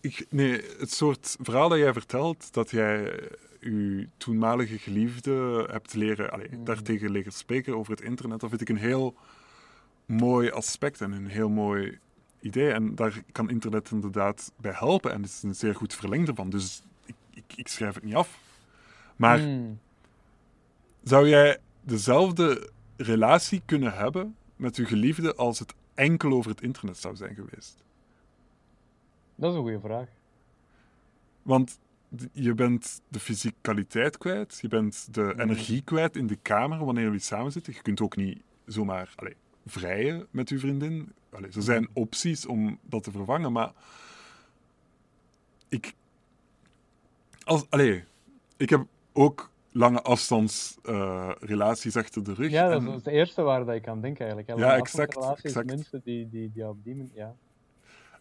Ik, 0.00 0.26
nee, 0.30 0.62
het 0.78 0.92
soort 0.92 1.36
verhaal 1.40 1.68
dat 1.68 1.78
jij 1.78 1.92
vertelt, 1.92 2.52
dat 2.52 2.70
jij 2.70 3.20
je 3.60 4.08
toenmalige 4.16 4.78
geliefde 4.78 5.66
hebt 5.70 5.94
leren, 5.94 6.30
allee, 6.30 6.48
Mm. 6.50 6.64
daartegen 6.64 7.10
leren 7.10 7.32
spreken 7.32 7.76
over 7.76 7.92
het 7.92 8.00
internet, 8.00 8.40
dat 8.40 8.48
vind 8.48 8.60
ik 8.60 8.68
een 8.68 8.76
heel 8.76 9.14
mooi 10.06 10.50
aspect 10.50 11.00
en 11.00 11.12
een 11.12 11.26
heel 11.26 11.48
mooi 11.48 11.98
idee. 12.40 12.70
En 12.72 12.94
daar 12.94 13.22
kan 13.32 13.50
internet 13.50 13.90
inderdaad 13.90 14.52
bij 14.56 14.72
helpen 14.72 15.12
en 15.12 15.22
het 15.22 15.30
is 15.30 15.42
een 15.42 15.54
zeer 15.54 15.74
goed 15.74 15.94
verlengde 15.94 16.34
van. 16.34 16.50
Dus 16.50 16.82
ik, 17.04 17.14
ik, 17.30 17.44
ik 17.56 17.68
schrijf 17.68 17.94
het 17.94 18.04
niet 18.04 18.14
af. 18.14 18.38
Maar 19.16 19.38
Mm. 19.38 19.78
zou 21.02 21.28
jij 21.28 21.58
dezelfde 21.80 22.70
relatie 22.96 23.62
kunnen 23.64 23.92
hebben 23.92 24.36
met 24.56 24.76
je 24.76 24.84
geliefde 24.84 25.34
als 25.34 25.58
het 25.58 25.74
enkel 25.94 26.32
over 26.32 26.50
het 26.50 26.60
internet 26.62 26.96
zou 26.98 27.16
zijn 27.16 27.34
geweest? 27.34 27.84
Dat 29.34 29.50
is 29.50 29.56
een 29.56 29.62
goede 29.62 29.80
vraag. 29.80 30.08
Want 31.42 31.78
je 32.32 32.54
bent 32.54 33.00
de 33.08 33.20
fysicaliteit 33.20 34.18
kwijt, 34.18 34.58
je 34.60 34.68
bent 34.68 35.14
de 35.14 35.20
Mm. 35.34 35.40
energie 35.40 35.82
kwijt 35.82 36.16
in 36.16 36.26
de 36.26 36.36
kamer 36.42 36.84
wanneer 36.84 37.04
jullie 37.04 37.18
samen 37.18 37.52
zitten. 37.52 37.72
Je 37.72 37.82
kunt 37.82 38.00
ook 38.00 38.16
niet 38.16 38.42
zomaar 38.66 39.12
allee, 39.16 39.36
vrijen 39.66 40.26
met 40.30 40.48
je 40.48 40.58
vriendin. 40.58 41.12
Allee, 41.30 41.50
er 41.52 41.62
zijn 41.62 41.88
opties 41.92 42.46
om 42.46 42.78
dat 42.82 43.02
te 43.02 43.10
vervangen, 43.10 43.52
maar 43.52 43.72
ik. 45.68 45.94
Als, 47.44 47.64
allee, 47.68 48.04
ik 48.56 48.70
heb 48.70 48.86
ook 49.12 49.50
lange 49.72 50.02
afstandsrelaties 50.02 51.94
uh, 51.96 52.02
achter 52.02 52.24
de 52.24 52.34
rug. 52.34 52.50
Ja, 52.50 52.68
dat 52.68 52.80
en- 52.82 52.88
is 52.88 52.94
het 52.94 53.06
eerste 53.06 53.42
waar 53.42 53.64
dat 53.64 53.74
ik 53.74 53.88
aan 53.88 54.00
denk 54.00 54.18
eigenlijk. 54.18 54.48
hè. 54.48 54.54
Ja, 54.54 54.76
exact, 54.76 55.16
exact. 55.42 55.66
Mensen 55.66 56.00
die, 56.04 56.28
die, 56.28 56.50
die 56.54 56.68
op 56.68 56.84
die 56.84 56.94
manier, 56.94 57.10
ja. 57.14 57.34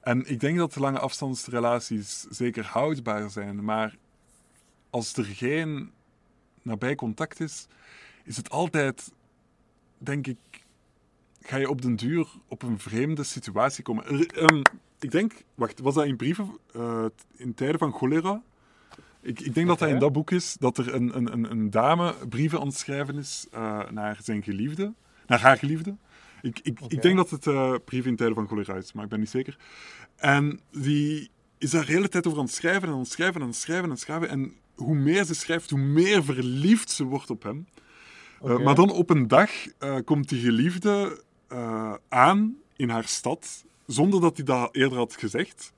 En 0.07 0.29
ik 0.29 0.39
denk 0.39 0.57
dat 0.57 0.75
lange 0.75 0.99
afstandsrelaties 0.99 2.25
zeker 2.29 2.65
houdbaar 2.65 3.29
zijn, 3.29 3.63
maar 3.63 3.97
als 4.89 5.13
er 5.13 5.25
geen 5.25 5.91
nabij 6.61 6.95
contact 6.95 7.39
is, 7.39 7.67
is 8.23 8.37
het 8.37 8.49
altijd, 8.49 9.11
denk 9.97 10.27
ik, 10.27 10.37
ga 11.41 11.57
je 11.57 11.69
op 11.69 11.81
den 11.81 11.95
duur 11.95 12.27
op 12.47 12.61
een 12.63 12.79
vreemde 12.79 13.23
situatie 13.23 13.83
komen. 13.83 14.05
Er- 14.05 14.37
ehm, 14.37 14.61
ik 14.99 15.11
denk, 15.11 15.33
wacht, 15.55 15.79
was 15.79 15.93
dat 15.93 16.05
in 16.05 16.15
brieven 16.17 16.57
eh, 16.73 17.05
in 17.35 17.53
tijden 17.53 17.79
van 17.79 17.93
cholera? 17.93 18.41
Ik, 19.21 19.39
ik 19.39 19.53
denk 19.53 19.67
dat 19.67 19.79
dat 19.79 19.89
in 19.89 19.99
dat 19.99 20.13
boek 20.13 20.31
is, 20.31 20.55
dat 20.59 20.77
er 20.77 20.93
een, 20.93 21.17
een, 21.17 21.33
een, 21.33 21.51
een 21.51 21.69
dame 21.69 22.15
brieven 22.29 22.59
aan 22.59 22.67
het 22.67 22.77
schrijven 22.77 23.17
is 23.17 23.47
eh, 23.51 23.89
naar 23.89 24.19
zijn 24.23 24.43
geliefde, 24.43 24.93
naar 25.27 25.41
haar 25.41 25.57
geliefde. 25.57 25.95
Ik, 26.41 26.59
ik, 26.63 26.79
ik 26.87 27.01
denk 27.01 27.15
dat 27.17 27.29
het 27.29 27.47
eh 27.47 27.73
brieven 27.85 28.09
in 28.11 28.15
tijden 28.17 28.35
van 28.35 28.47
cholera 28.47 28.75
is, 28.75 28.93
maar 28.93 29.03
ik 29.03 29.09
ben 29.09 29.19
niet 29.19 29.29
zeker. 29.29 29.57
En 30.15 30.59
die 30.71 31.29
is 31.57 31.69
daar 31.69 31.85
de 31.85 31.91
hele 31.91 32.09
tijd 32.09 32.27
over 32.27 32.39
aan 32.39 32.45
het 32.45 32.53
schrijven 32.53 32.87
en 32.87 32.93
aan 32.93 32.99
het 32.99 33.09
schrijven 33.11 33.35
en 33.35 33.41
aan 33.41 33.47
het 33.47 33.57
schrijven 33.57 33.83
en 33.83 33.89
het 33.91 33.99
schrijven. 33.99 34.29
En 34.29 34.53
hoe 34.75 34.95
meer 34.95 35.23
ze 35.25 35.35
schrijft, 35.35 35.69
hoe 35.69 35.79
meer 35.79 36.23
verliefd 36.23 36.89
ze 36.91 37.03
wordt 37.03 37.29
op 37.29 37.43
hem. 37.43 37.67
Uh, 38.43 38.51
Oké. 38.51 38.63
maar 38.63 38.75
dan 38.75 38.91
op 38.91 39.09
een 39.09 39.27
dag 39.27 39.51
uh, 39.79 39.95
komt 40.05 40.29
die 40.29 40.41
geliefde 40.41 41.21
uh, 41.51 41.93
aan 42.09 42.55
in 42.75 42.89
haar 42.89 43.07
stad, 43.07 43.65
zonder 43.85 44.21
dat 44.21 44.35
hij 44.37 44.45
dat 44.45 44.75
eerder 44.75 44.97
had 44.97 45.15
gezegd. 45.15 45.73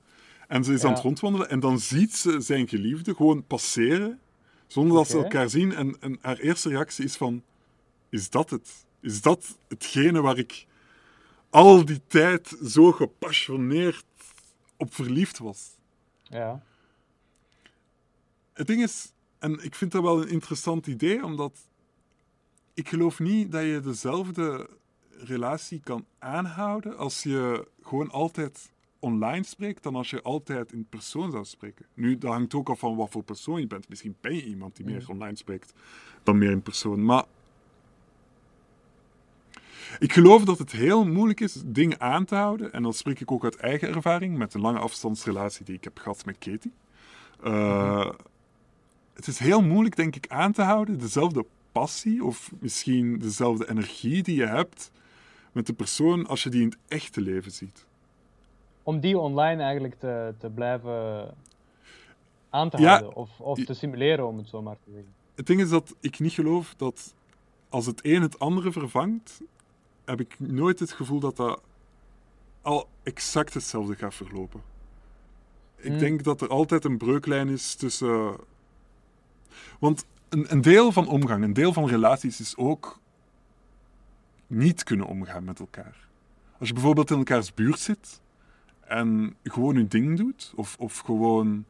En 0.48 0.64
ze 0.64 0.72
is 0.72 0.80
Ja. 0.82 0.88
aan 0.88 0.94
het 0.94 1.02
rondwandelen 1.02 1.48
en 1.50 1.60
dan 1.60 1.78
ziet 1.78 2.16
ze 2.16 2.40
zijn 2.40 2.68
geliefde 2.68 3.14
gewoon 3.14 3.44
passeren, 3.46 4.20
zonder 4.66 4.96
dat 4.96 5.08
ze 5.08 5.16
elkaar 5.16 5.50
zien. 5.50 5.74
En, 5.74 5.96
en 6.00 6.18
haar 6.20 6.38
eerste 6.38 6.68
reactie 6.68 7.04
is 7.04 7.16
van, 7.16 7.42
is 8.10 8.30
dat 8.30 8.50
het? 8.50 8.70
Is 9.00 9.20
dat 9.22 9.56
hetgene 9.68 10.20
waar 10.20 10.38
ik 10.38 10.66
al 11.50 11.84
die 11.84 12.00
tijd 12.06 12.56
zo 12.64 12.92
gepassioneerd 12.92 14.04
op 14.76 14.94
verliefd 14.94 15.38
was? 15.38 15.70
Ja. 16.22 16.62
Het 18.52 18.66
ding 18.66 18.82
is, 18.82 19.12
en 19.38 19.64
ik 19.64 19.74
vind 19.74 19.92
dat 19.92 20.02
wel 20.02 20.22
een 20.22 20.28
interessant 20.28 20.86
idee, 20.86 21.24
omdat 21.24 21.58
ik 22.74 22.88
geloof 22.88 23.18
niet 23.18 23.52
dat 23.52 23.62
je 23.62 23.80
dezelfde 23.80 24.68
relatie 25.10 25.80
kan 25.84 26.06
aanhouden 26.18 26.96
als 26.96 27.22
je 27.22 27.68
gewoon 27.82 28.10
altijd 28.10 28.70
online 28.98 29.42
spreekt 29.44 29.82
dan 29.82 29.94
als 29.94 30.10
je 30.10 30.22
altijd 30.22 30.72
in 30.72 30.86
persoon 30.88 31.30
zou 31.30 31.44
spreken. 31.44 31.86
Nu, 31.94 32.18
dat 32.18 32.32
hangt 32.32 32.54
ook 32.54 32.68
af 32.68 32.78
van 32.78 32.96
wat 32.96 33.10
voor 33.10 33.22
persoon 33.22 33.60
je 33.60 33.66
bent. 33.66 33.88
Misschien 33.88 34.16
ben 34.20 34.34
je 34.34 34.44
iemand 34.44 34.76
die 34.76 34.84
meer 34.84 35.00
Mhm. 35.02 35.10
online 35.10 35.36
spreekt 35.36 35.72
dan 36.22 36.38
meer 36.38 36.50
in 36.50 36.62
persoon. 36.62 37.04
Maar 37.04 37.24
ik 39.98 40.12
geloof 40.12 40.44
dat 40.44 40.58
het 40.58 40.72
heel 40.72 41.06
moeilijk 41.06 41.40
is 41.40 41.62
dingen 41.66 42.00
aan 42.00 42.24
te 42.24 42.34
houden. 42.34 42.72
En 42.72 42.82
dan 42.82 42.92
spreek 42.92 43.20
ik 43.20 43.30
ook 43.32 43.44
uit 43.44 43.56
eigen 43.56 43.88
ervaring 43.88 44.38
met 44.38 44.54
een 44.54 44.60
lange 44.60 44.78
afstandsrelatie 44.78 45.64
die 45.64 45.74
ik 45.76 45.84
heb 45.84 45.98
gehad 45.98 46.24
met 46.24 46.38
Katie. 46.38 46.72
Uh, 47.44 48.10
Het 49.14 49.26
is 49.26 49.38
heel 49.38 49.62
moeilijk, 49.62 49.96
denk 49.96 50.16
ik, 50.16 50.26
aan 50.28 50.52
te 50.52 50.62
houden 50.62 50.98
dezelfde 50.98 51.44
passie 51.72 52.24
of 52.24 52.50
misschien 52.58 53.18
dezelfde 53.18 53.70
energie 53.70 54.22
die 54.22 54.36
je 54.36 54.46
hebt 54.46 54.90
met 55.52 55.66
de 55.66 55.72
persoon 55.72 56.26
als 56.26 56.42
je 56.42 56.50
die 56.50 56.62
in 56.62 56.68
het 56.68 56.78
echte 56.88 57.20
leven 57.20 57.50
ziet. 57.52 57.86
Om 58.82 59.00
die 59.00 59.18
online 59.18 59.62
eigenlijk 59.62 59.94
te, 59.98 60.34
te 60.38 60.50
blijven 60.50 61.28
aan 62.50 62.70
te 62.70 62.78
Ja. 62.78 62.88
houden. 62.88 63.14
Of, 63.14 63.40
of 63.40 63.64
te 63.64 63.74
simuleren, 63.74 64.26
om 64.26 64.38
het 64.38 64.48
zo 64.48 64.62
maar 64.62 64.76
te 64.84 64.90
zeggen. 64.92 65.12
Het 65.34 65.46
ding 65.46 65.60
is 65.60 65.68
dat 65.68 65.94
ik 66.00 66.18
niet 66.18 66.32
geloof 66.32 66.74
dat 66.76 67.14
als 67.68 67.86
het 67.86 68.00
een 68.04 68.22
het 68.22 68.38
andere 68.38 68.72
vervangt, 68.72 69.40
heb 70.04 70.20
ik 70.20 70.34
nooit 70.38 70.78
het 70.78 70.92
gevoel 70.92 71.20
dat 71.20 71.36
dat 71.36 71.60
al 72.62 72.88
exact 73.02 73.54
hetzelfde 73.54 73.94
gaat 73.96 74.14
verlopen. 74.14 74.60
Ik 75.76 75.90
Hmm. 75.90 75.98
denk 75.98 76.24
dat 76.24 76.40
er 76.40 76.48
altijd 76.48 76.84
een 76.84 76.98
breuklijn 76.98 77.48
is 77.48 77.74
tussen. 77.74 78.36
Want 79.78 80.04
een, 80.28 80.52
een 80.52 80.60
deel 80.60 80.92
van 80.92 81.08
omgang, 81.08 81.44
een 81.44 81.52
deel 81.52 81.72
van 81.72 81.86
relaties 81.88 82.40
is 82.40 82.56
ook 82.56 82.98
niet 84.46 84.82
kunnen 84.84 85.06
omgaan 85.06 85.44
met 85.44 85.60
elkaar. 85.60 86.08
Als 86.58 86.68
je 86.68 86.74
bijvoorbeeld 86.74 87.10
in 87.10 87.16
elkaars 87.18 87.54
buurt 87.54 87.78
zit 87.78 88.20
en 88.80 89.36
gewoon 89.44 89.76
je 89.76 89.88
ding 89.88 90.16
doet, 90.16 90.52
of, 90.56 90.76
of 90.78 90.98
gewoon. 90.98 91.64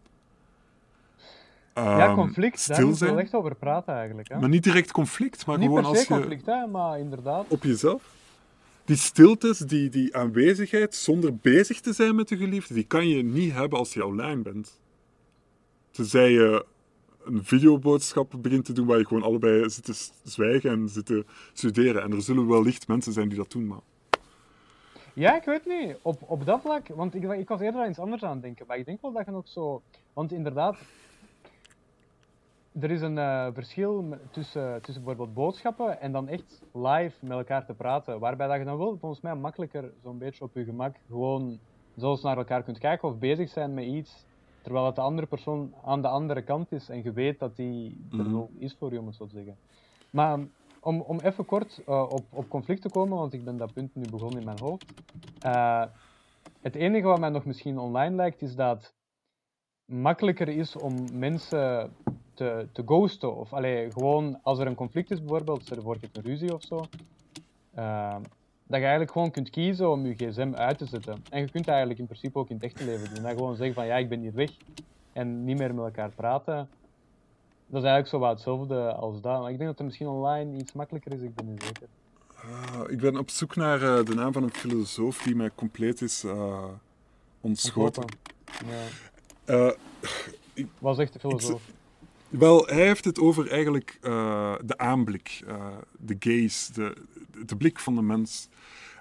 ja, 1.74 2.06
ehm, 2.06 2.14
conflict, 2.14 2.66
daar 2.66 2.76
stil 2.76 2.86
moeten 2.86 2.98
we 3.06 3.12
wel 3.12 3.14
zijn. 3.14 3.18
echt 3.26 3.34
over 3.34 3.54
praten 3.54 3.94
eigenlijk. 3.94 4.28
Hè? 4.28 4.38
Maar 4.38 4.48
niet 4.48 4.62
direct 4.64 4.92
conflict, 4.92 5.46
maar 5.46 5.58
Niet 5.58 5.66
gewoon 5.68 5.84
als 5.84 6.00
je 6.00 6.06
conflict, 6.06 6.46
hè, 6.46 6.66
maar 6.66 6.98
inderdaad. 6.98 7.44
op 7.48 7.62
jezelf. 7.62 8.14
Die 8.84 8.96
stiltes, 8.96 9.58
die, 9.58 9.88
die 9.88 10.16
aanwezigheid 10.16 10.94
zonder 10.94 11.36
bezig 11.36 11.80
te 11.80 11.92
zijn 11.92 12.14
met 12.14 12.28
je 12.28 12.36
geliefde, 12.36 12.74
die 12.74 12.84
kan 12.86 13.08
je 13.08 13.22
niet 13.22 13.52
hebben 13.52 13.78
als 13.78 13.94
je 13.94 14.06
online 14.06 14.42
bent. 14.42 14.78
Tenzij 15.90 16.30
je 16.30 16.64
een 17.24 17.44
videoboodschap 17.44 18.34
begint 18.38 18.64
te 18.64 18.72
doen 18.72 18.86
waar 18.86 18.98
je 18.98 19.06
gewoon 19.06 19.22
allebei 19.22 19.70
zit 19.70 19.84
te 19.84 20.08
zwijgen 20.24 20.70
en 20.70 20.88
zit 20.88 21.06
te 21.06 21.24
studeren. 21.52 22.02
En 22.02 22.12
er 22.12 22.22
zullen 22.22 22.48
wellicht 22.48 22.88
mensen 22.88 23.12
zijn 23.12 23.28
die 23.28 23.38
dat 23.38 23.50
doen, 23.50 23.66
maar... 23.66 23.80
Ja, 25.14 25.36
ik 25.36 25.44
weet 25.44 25.66
niet. 25.66 25.96
Op, 26.02 26.22
op 26.26 26.46
dat 26.46 26.60
vlak, 26.60 26.88
want 26.88 27.14
ik, 27.14 27.22
ik 27.22 27.48
was 27.48 27.60
eerder 27.60 27.80
aan 27.80 27.88
iets 27.88 27.98
anders 27.98 28.22
aan 28.22 28.32
het 28.32 28.42
denken. 28.42 28.66
Maar 28.66 28.78
ik 28.78 28.84
denk 28.84 29.02
wel 29.02 29.12
dat 29.12 29.24
je 29.24 29.30
nog 29.30 29.48
zo. 29.48 29.82
Want 30.12 30.32
inderdaad, 30.32 30.76
er 32.80 32.90
is 32.90 33.00
een 33.00 33.16
uh, 33.16 33.46
verschil 33.52 34.16
tussen, 34.30 34.82
tussen 34.82 35.04
bijvoorbeeld 35.04 35.34
boodschappen 35.34 36.00
en 36.00 36.12
dan 36.12 36.28
echt 36.28 36.62
live 36.72 37.16
met 37.20 37.30
elkaar 37.30 37.66
te 37.66 37.74
praten. 37.74 38.20
Waarbij 38.20 38.46
dat 38.46 38.58
je 38.58 38.64
dan 38.64 38.78
wel 38.78 38.98
volgens 38.98 39.20
mij 39.20 39.34
makkelijker 39.34 39.92
zo'n 40.02 40.18
beetje 40.18 40.44
op 40.44 40.54
je 40.54 40.64
gemak 40.64 40.96
gewoon 41.08 41.58
zelfs 41.96 42.22
naar 42.22 42.36
elkaar 42.36 42.62
kunt 42.62 42.78
kijken 42.78 43.08
of 43.08 43.18
bezig 43.18 43.48
zijn 43.48 43.74
met 43.74 43.84
iets. 43.84 44.26
Terwijl 44.62 44.86
het 44.86 44.94
de 44.94 45.00
andere 45.00 45.26
persoon 45.26 45.74
aan 45.84 46.02
de 46.02 46.08
andere 46.08 46.42
kant 46.42 46.72
is 46.72 46.88
en 46.88 47.02
je 47.02 47.12
weet 47.12 47.38
dat 47.38 47.56
die 47.56 48.06
er 48.10 48.16
mhm. 48.16 48.32
wel 48.32 48.50
is 48.58 48.76
voor 48.78 48.92
je, 48.92 48.98
om 48.98 49.06
het 49.06 49.14
zo 49.14 49.26
te 49.26 49.34
zeggen. 49.34 49.56
Maar 50.10 50.38
om, 50.80 51.00
om 51.00 51.18
even 51.18 51.44
kort 51.44 51.82
uh, 51.88 52.02
op, 52.02 52.24
op 52.30 52.48
conflict 52.48 52.82
te 52.82 52.90
komen, 52.90 53.18
want 53.18 53.32
ik 53.32 53.44
ben 53.44 53.56
dat 53.56 53.72
punt 53.72 53.94
nu 53.94 54.04
begonnen 54.10 54.38
in 54.38 54.44
mijn 54.44 54.58
hoofd. 54.58 54.92
Uh, 55.46 55.84
het 56.60 56.74
enige 56.74 57.06
wat 57.06 57.20
mij 57.20 57.28
nog 57.28 57.44
misschien 57.44 57.78
online 57.78 58.14
lijkt, 58.14 58.42
is 58.42 58.54
dat 58.54 58.94
makkelijker 59.84 60.48
is 60.48 60.76
om 60.76 61.18
mensen 61.18 61.92
te, 62.34 62.66
te 62.72 62.82
ghosten. 62.86 63.36
Of 63.36 63.52
allee, 63.52 63.90
gewoon 63.90 64.38
als 64.42 64.58
er 64.58 64.66
een 64.66 64.74
conflict 64.74 65.10
is, 65.10 65.18
bijvoorbeeld, 65.18 65.62
stel 65.62 65.82
voor 65.82 65.96
je 66.00 66.08
een 66.12 66.22
ruzie 66.22 66.54
of 66.54 66.62
zo. 66.62 66.84
Uh, 67.78 68.16
dat 68.66 68.78
je 68.78 68.84
eigenlijk 68.84 69.12
gewoon 69.12 69.30
kunt 69.30 69.50
kiezen 69.50 69.90
om 69.90 70.06
je 70.06 70.14
gsm 70.14 70.52
uit 70.54 70.78
te 70.78 70.86
zetten. 70.86 71.24
En 71.30 71.40
je 71.40 71.50
kunt 71.50 71.68
eigenlijk 71.68 71.98
in 71.98 72.06
principe 72.06 72.38
ook 72.38 72.48
in 72.48 72.54
het 72.54 72.64
echte 72.64 72.84
leven 72.84 73.14
doen. 73.14 73.24
En 73.24 73.36
gewoon 73.36 73.56
zeggen 73.56 73.74
van 73.74 73.86
ja, 73.86 73.96
ik 73.96 74.08
ben 74.08 74.20
hier 74.20 74.34
weg. 74.34 74.50
En 75.12 75.44
niet 75.44 75.58
meer 75.58 75.74
met 75.74 75.84
elkaar 75.84 76.10
praten. 76.10 76.68
Dat 77.66 77.82
is 77.82 77.88
eigenlijk 77.88 78.08
zo 78.08 78.18
wat 78.18 78.30
hetzelfde 78.30 78.92
als 78.92 79.20
dat. 79.20 79.40
Maar 79.40 79.50
ik 79.50 79.56
denk 79.56 79.68
dat 79.68 79.78
het 79.78 79.86
misschien 79.86 80.08
online 80.08 80.56
iets 80.56 80.72
makkelijker 80.72 81.12
is, 81.12 81.20
ik 81.20 81.34
ben 81.34 81.50
niet 81.50 81.62
zeker. 81.62 81.88
Uh, 82.44 82.80
ik 82.88 83.00
ben 83.00 83.18
op 83.18 83.30
zoek 83.30 83.56
naar 83.56 83.82
uh, 83.82 84.04
de 84.04 84.14
naam 84.14 84.32
van 84.32 84.42
een 84.42 84.54
filosoof 84.54 85.22
die 85.22 85.36
mij 85.36 85.50
compleet 85.54 86.00
is 86.00 86.24
uh, 86.24 86.64
ontschoten. 87.40 88.04
Ja. 89.46 89.74
Wat 90.78 90.96
zegt 90.96 91.12
de 91.12 91.18
filosoof? 91.18 91.62
Wel, 92.30 92.66
hij 92.66 92.86
heeft 92.86 93.04
het 93.04 93.18
over 93.18 93.50
eigenlijk 93.50 93.98
de 94.64 94.74
aanblik, 94.76 95.44
de 95.98 96.16
gaze, 96.18 96.72
de, 96.72 96.96
de 97.46 97.56
blik 97.56 97.78
van 97.78 97.94
de 97.94 98.02
mens. 98.02 98.48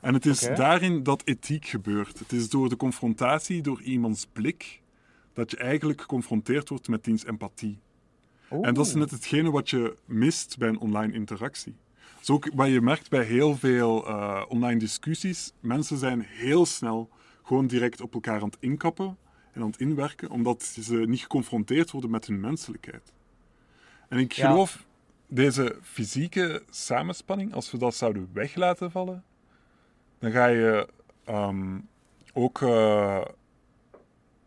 En 0.02 0.14
het 0.14 0.26
is 0.26 0.40
daarin 0.40 1.04
dat 1.04 1.22
ethiek 1.26 1.66
gebeurt. 1.66 2.20
Het 2.20 2.32
is 2.32 2.50
door 2.50 2.70
de 2.70 2.76
confrontatie, 2.76 3.62
door 3.62 3.82
iemands 3.82 4.28
blik, 4.34 4.82
dat 5.34 5.52
je 5.52 5.58
eigenlijk 5.58 6.02
geconfronteerd 6.02 6.70
wordt 6.70 6.88
met 6.88 7.04
diens 7.04 7.26
empathie. 7.26 7.80
En 8.50 8.74
dat 8.74 8.86
is 8.86 8.94
net 8.94 9.12
hetgene 9.12 9.52
wat 9.52 9.70
je 9.70 9.96
mist 10.06 10.58
bij 10.58 10.70
een 10.70 10.80
online 10.80 11.14
interactie. 11.14 11.76
Zo 12.22 12.34
ook 12.34 12.50
wat 12.54 12.68
je 12.68 12.82
merkt 12.82 13.10
bij 13.10 13.24
heel 13.24 13.58
veel 13.58 14.08
uh, 14.08 14.44
online 14.48 14.80
discussies. 14.80 15.54
Mensen 15.60 15.98
zijn 15.98 16.22
heel 16.22 16.66
snel 16.66 17.10
gewoon 17.44 17.68
direct 17.68 18.02
op 18.02 18.14
elkaar 18.14 18.42
aan 18.42 18.50
het 18.50 18.58
inkappen 18.60 19.18
en 19.52 19.62
aan 19.62 19.70
het 19.70 19.80
inwerken, 19.80 20.30
omdat 20.30 20.64
ze 20.64 20.96
niet 20.96 21.22
geconfronteerd 21.22 21.92
worden 21.92 22.10
met 22.10 22.28
hun 22.28 22.40
menselijkheid. 22.40 23.14
En 24.10 24.18
ik 24.18 24.34
geloof, 24.34 24.86
deze 25.28 25.78
fysieke 25.82 26.64
samenspanning, 26.70 27.54
als 27.54 27.72
we 27.72 27.78
dat 27.78 27.96
zouden 27.96 28.30
weg 28.34 28.56
laten 28.56 28.92
vallen, 28.92 29.24
dan 30.20 30.32
ga 30.32 30.46
je 30.46 30.88
um, 31.30 31.88
ook 32.34 32.62
uh, 32.62 33.22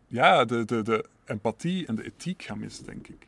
ja, 0.07 0.45
de, 0.45 0.65
de, 0.65 0.81
de 0.81 1.05
empathie 1.25 1.85
en 1.87 1.95
de 1.95 2.03
ethiek 2.03 2.41
gaan 2.41 2.59
missen, 2.59 2.85
denk 2.85 3.07
ik. 3.07 3.27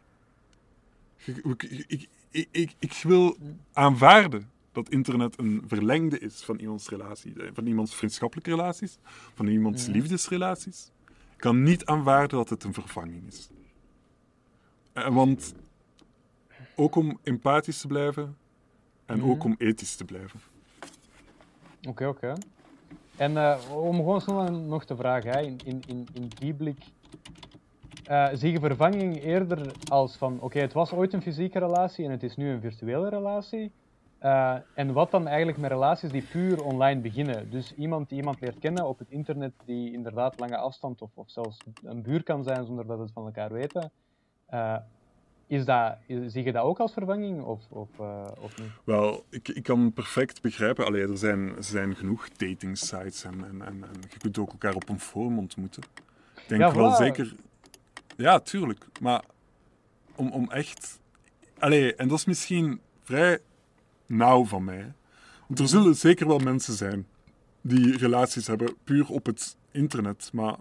Ik, 1.26 1.64
ik, 1.88 2.08
ik, 2.52 2.76
ik, 2.80 2.94
wil 3.04 3.38
aanvaarden 3.74 4.50
dat 4.72 4.90
internet 4.90 5.40
een 5.40 5.64
verlengde 5.68 6.20
is 6.20 6.44
van 6.44 6.60
iemands 6.60 6.90
relatie, 6.90 7.44
eh, 7.44 7.50
van 7.54 7.66
iemands 7.66 7.96
vriendschappelijke 7.96 8.50
relaties, 8.50 8.98
van 9.34 9.48
iemands 9.48 9.86
liefdesrelaties. 9.86 10.92
Ik 11.08 11.38
kan 11.38 11.64
niet 11.64 11.86
aanvaarden 11.86 12.38
dat 12.38 12.50
het 12.50 12.64
een 12.64 12.74
vervanging 12.74 13.28
is. 13.28 13.50
Eh, 14.94 15.08
want 15.08 15.54
ook 16.76 16.96
om 16.96 17.20
empathisch 17.24 17.82
te 17.82 17.88
blijven 17.88 18.38
en 19.06 19.24
ook 19.24 19.38
mhm. 19.38 19.46
om 19.46 19.56
ethisch 19.58 19.96
te 19.96 20.06
blijven. 20.06 20.40
Oké, 21.88 22.08
oké. 22.08 22.34
En 23.18 23.32
uh, 23.32 23.58
om 23.72 23.96
gewoon 23.96 24.22
snel 24.22 24.52
nog 24.52 24.86
te 24.86 24.96
vragen, 24.96 25.32
hè, 25.32 25.42
in, 25.42 25.60
in, 25.66 26.08
in 26.14 26.32
die 26.40 26.54
blik, 26.54 26.84
uh, 28.10 28.28
zie 28.34 28.52
je 28.52 28.60
vervanging 28.60 29.24
eerder 29.24 29.72
als 29.90 30.16
van, 30.16 30.40
oké, 30.40 30.60
het 30.60 30.74
was 30.74 30.92
ooit 30.92 31.14
een 31.14 31.22
fysieke 31.22 31.60
relatie 31.60 32.06
en 32.06 32.12
het 32.12 32.24
is 32.24 32.36
nu 32.36 32.50
een 32.50 32.62
virtuele 32.62 33.10
relatie? 33.10 33.72
Uh, 34.22 34.56
en 34.74 34.94
wat 34.94 35.12
dan 35.12 35.28
eigenlijk 35.28 35.58
met 35.58 35.72
relaties 35.72 36.12
die 36.12 36.22
puur 36.22 36.64
online 36.64 37.02
beginnen? 37.02 37.50
Dus 37.50 37.74
iemand 37.76 38.10
die 38.10 38.18
iemand 38.18 38.40
leert 38.42 38.60
kennen 38.60 38.88
op 38.88 39.00
het 39.00 39.10
internet, 39.10 39.54
die 39.66 39.94
inderdaad 39.94 40.40
lange 40.40 40.58
afstand 40.58 41.02
of, 41.02 41.10
of 41.14 41.30
zelfs 41.30 41.58
een 41.84 42.02
buur 42.02 42.24
kan 42.24 42.44
zijn 42.44 42.66
zonder 42.66 42.86
dat 42.86 43.00
het 43.00 43.12
van 43.12 43.26
elkaar 43.26 43.52
weten. 43.52 43.92
Uh, 44.54 44.78
is 45.48 45.66
dat, 45.66 45.98
zie 46.08 46.44
je 46.44 46.52
dat 46.52 46.64
ook 46.64 46.80
als 46.80 46.94
vervanging 46.94 47.42
of, 47.42 47.62
of, 47.70 47.90
of 48.40 48.60
niet? 48.60 48.70
Wel, 48.84 49.26
ik, 49.30 49.48
ik 49.48 49.64
kan 49.64 49.94
perfect 49.94 50.42
begrijpen. 50.42 50.86
Allee, 50.86 51.02
er, 51.02 51.18
zijn, 51.18 51.56
zijn 51.60 51.96
genoeg 51.96 52.30
dating 52.30 52.78
sites 52.78 53.24
en, 53.24 53.34
en, 53.34 53.62
en, 53.62 53.84
en 53.84 54.02
je 54.10 54.18
kunt 54.18 54.38
ook 54.38 54.52
elkaar 54.52 54.76
op 54.76 54.90
een 54.90 55.00
forum 55.00 55.38
ontmoeten. 55.38 55.84
Ik 56.36 56.48
denk 56.48 56.74
wel 56.74 56.96
zeker 56.96 57.36
ja, 58.18 58.40
tuurlijk. 58.40 58.88
Maar 59.02 59.24
om, 60.16 60.32
om 60.32 60.52
echt... 60.52 61.00
Allee, 61.60 61.96
en 61.96 62.08
dat 62.08 62.18
is 62.18 62.26
misschien 62.26 62.80
vrij 63.04 63.40
nauw 64.06 64.46
van 64.46 64.64
mij. 64.64 64.94
Want 65.48 65.60
er 65.60 65.68
zullen 65.68 65.96
zeker 65.96 66.28
wel 66.28 66.40
mensen 66.40 66.74
zijn 66.74 67.08
die 67.62 67.98
relaties 67.98 68.48
hebben 68.48 68.76
puur 68.84 69.10
op 69.10 69.26
het 69.26 69.58
internet, 69.72 70.30
maar... 70.34 70.56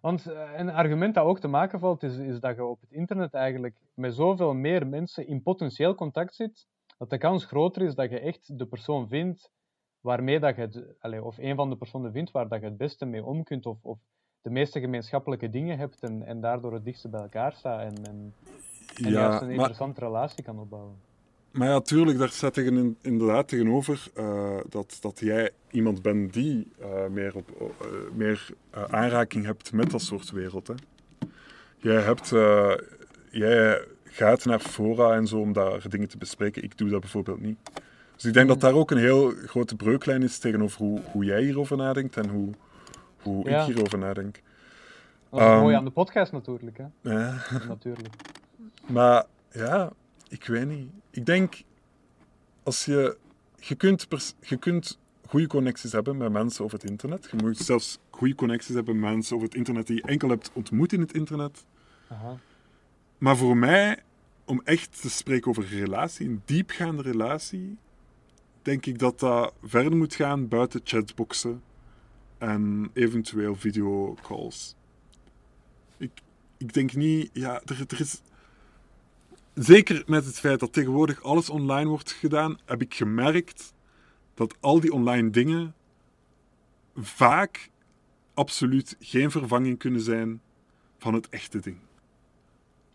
Want 0.00 0.26
eh, 0.26 0.50
een 0.56 0.70
argument 0.70 1.14
dat 1.14 1.24
ook 1.24 1.40
te 1.40 1.48
maken 1.48 1.80
valt, 1.80 2.02
is, 2.02 2.16
is 2.16 2.40
dat 2.40 2.56
je 2.56 2.64
op 2.64 2.80
het 2.80 2.92
internet 2.92 3.34
eigenlijk 3.34 3.76
met 3.94 4.14
zoveel 4.14 4.54
meer 4.54 4.86
mensen 4.86 5.26
in 5.26 5.42
potentieel 5.42 5.94
contact 5.94 6.34
zit, 6.34 6.66
dat 6.98 7.10
de 7.10 7.18
kans 7.18 7.44
groter 7.44 7.82
is 7.82 7.94
dat 7.94 8.10
je 8.10 8.20
echt 8.20 8.58
de 8.58 8.66
persoon 8.66 9.08
vindt 9.08 9.50
waarmee 10.00 10.40
dat 10.40 10.56
je 10.56 10.60
het, 10.60 10.84
allez, 10.98 11.20
of 11.20 11.38
een 11.38 11.56
van 11.56 11.70
de 11.70 11.76
personen 11.76 12.12
vindt 12.12 12.30
waar 12.30 12.48
dat 12.48 12.60
je 12.60 12.66
het 12.66 12.76
beste 12.76 13.04
mee 13.04 13.24
om 13.24 13.42
kunt, 13.42 13.66
of, 13.66 13.78
of 13.82 13.98
de 14.42 14.50
meeste 14.50 14.80
gemeenschappelijke 14.80 15.50
dingen 15.50 15.78
hebt 15.78 16.02
en, 16.02 16.22
en 16.22 16.40
daardoor 16.40 16.72
het 16.72 16.84
dichtste 16.84 17.08
bij 17.08 17.20
elkaar 17.20 17.52
staat 17.52 17.80
en, 17.80 18.04
en, 18.04 18.34
en 18.94 19.10
ja, 19.10 19.10
juist 19.10 19.42
een 19.42 19.50
interessante 19.50 20.00
relatie 20.00 20.44
kan 20.44 20.58
opbouwen. 20.58 21.09
Maar 21.50 21.68
ja, 21.68 21.80
tuurlijk, 21.80 22.18
daar 22.18 22.28
staat 22.28 22.54
tegen, 22.54 22.96
inderdaad 23.00 23.48
tegenover 23.48 24.06
uh, 24.18 24.56
dat, 24.68 24.98
dat 25.00 25.20
jij 25.20 25.50
iemand 25.70 26.02
bent 26.02 26.32
die 26.32 26.68
uh, 26.80 27.06
meer, 27.10 27.36
op, 27.36 27.72
uh, 27.82 27.88
meer 28.14 28.48
aanraking 28.90 29.44
hebt 29.44 29.72
met 29.72 29.90
dat 29.90 30.02
soort 30.02 30.30
wereld. 30.30 30.66
Hè. 30.66 30.74
Jij, 31.76 32.02
hebt, 32.02 32.28
jij 33.30 33.84
gaat 34.04 34.44
naar 34.44 34.60
fora 34.60 35.14
en 35.14 35.26
zo 35.26 35.38
om 35.38 35.52
daar 35.52 35.88
dingen 35.88 36.08
te 36.08 36.18
bespreken. 36.18 36.62
Ik 36.62 36.78
doe 36.78 36.88
dat 36.88 37.00
bijvoorbeeld 37.00 37.40
niet. 37.40 37.58
Dus 38.14 38.24
ik 38.24 38.32
denk 38.32 38.48
dat 38.48 38.60
daar 38.60 38.74
ook 38.74 38.90
een 38.90 38.98
heel 38.98 39.32
grote 39.46 39.76
breuklijn 39.76 40.22
is 40.22 40.38
tegenover 40.38 40.78
hoe, 40.78 41.00
hoe 41.12 41.24
jij 41.24 41.42
hierover 41.42 41.76
nadenkt 41.76 42.16
en 42.16 42.28
hoe, 42.28 42.50
hoe 43.22 43.48
ik 43.48 43.60
hierover 43.60 43.98
nadenk. 43.98 44.40
Dat 45.30 45.40
is 45.40 45.46
um, 45.46 45.58
mooi 45.58 45.74
aan 45.74 45.84
de 45.84 45.90
podcast 45.90 46.32
natuurlijk. 46.32 46.78
Hè? 46.78 47.10
Ja. 47.10 47.34
Natuurlijk. 47.68 48.14
Maar 48.86 49.24
ja, 49.52 49.92
ik 50.30 50.44
weet 50.44 50.66
niet. 50.66 50.90
Ik 51.10 51.26
denk, 51.26 51.62
als 52.62 52.84
je... 52.84 53.16
Je 53.62 53.74
kunt, 53.74 54.06
je 54.40 54.56
kunt 54.56 54.98
goede 55.26 55.46
connecties 55.46 55.92
hebben 55.92 56.16
met 56.16 56.32
mensen 56.32 56.64
over 56.64 56.78
het 56.78 56.90
internet. 56.90 57.28
Je 57.30 57.36
moet 57.36 57.58
zelfs 57.58 57.98
goede 58.10 58.34
connecties 58.34 58.74
hebben 58.74 59.00
met 59.00 59.10
mensen 59.10 59.34
over 59.34 59.48
het 59.48 59.56
internet 59.56 59.86
die 59.86 59.96
je 59.96 60.02
enkel 60.02 60.28
hebt 60.28 60.50
ontmoet 60.52 60.92
in 60.92 61.00
het 61.00 61.12
internet. 61.12 61.64
Aha. 62.08 62.38
Maar 63.18 63.36
voor 63.36 63.56
mij, 63.56 64.02
om 64.44 64.60
echt 64.64 65.00
te 65.00 65.10
spreken 65.10 65.50
over 65.50 65.62
een 65.62 65.78
relatie, 65.78 66.28
een 66.28 66.42
diepgaande 66.44 67.02
relatie, 67.02 67.76
denk 68.62 68.86
ik 68.86 68.98
dat 68.98 69.20
dat 69.20 69.52
verder 69.62 69.96
moet 69.96 70.14
gaan 70.14 70.48
buiten 70.48 70.80
chatboxen 70.84 71.62
en 72.38 72.90
eventueel 72.92 73.56
videocalls. 73.56 74.74
Ik, 75.96 76.10
ik 76.56 76.72
denk 76.72 76.94
niet, 76.94 77.30
ja, 77.32 77.62
er, 77.64 77.84
er 77.88 78.00
is. 78.00 78.20
Zeker 79.54 80.02
met 80.06 80.24
het 80.24 80.38
feit 80.38 80.60
dat 80.60 80.72
tegenwoordig 80.72 81.22
alles 81.22 81.50
online 81.50 81.88
wordt 81.88 82.12
gedaan, 82.12 82.58
heb 82.64 82.80
ik 82.80 82.94
gemerkt 82.94 83.74
dat 84.34 84.56
al 84.60 84.80
die 84.80 84.92
online 84.92 85.30
dingen 85.30 85.74
vaak 86.94 87.70
absoluut 88.34 88.96
geen 89.00 89.30
vervanging 89.30 89.78
kunnen 89.78 90.00
zijn 90.00 90.40
van 90.98 91.14
het 91.14 91.28
echte 91.28 91.60
ding. 91.60 91.78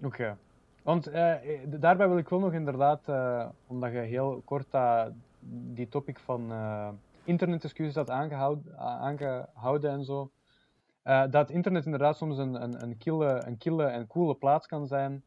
Oké. 0.02 0.38
Want 0.84 1.08
uh, 1.10 1.34
daarbij 1.65 2.08
wil 2.08 2.18
ik 2.18 2.30
wel 2.30 2.39
nog 2.39 2.54
inderdaad, 2.54 3.08
uh, 3.10 3.46
omdat 3.68 3.91
je 3.91 3.98
heel 3.98 4.41
kort 4.46 4.68
die 5.74 5.88
topic 5.89 6.20
van 6.20 6.52
internetexcuses 7.24 7.96
had 7.96 8.10
aangehouden, 8.10 8.78
aangehouden 8.78 9.91
en 9.91 10.04
zo. 10.06 10.32
eh, 11.02 11.24
dat 11.30 11.50
internet 11.50 11.86
inderdaad 11.86 12.18
soms 12.18 12.38
een, 12.38 12.63
een, 12.63 12.82
een, 12.84 12.98
kille, 12.98 13.46
een 13.46 13.58
kille 13.58 13.84
en 13.84 14.08
coole 14.08 14.36
plaats 14.36 14.68
kan 14.68 14.88
zijn. 14.88 15.24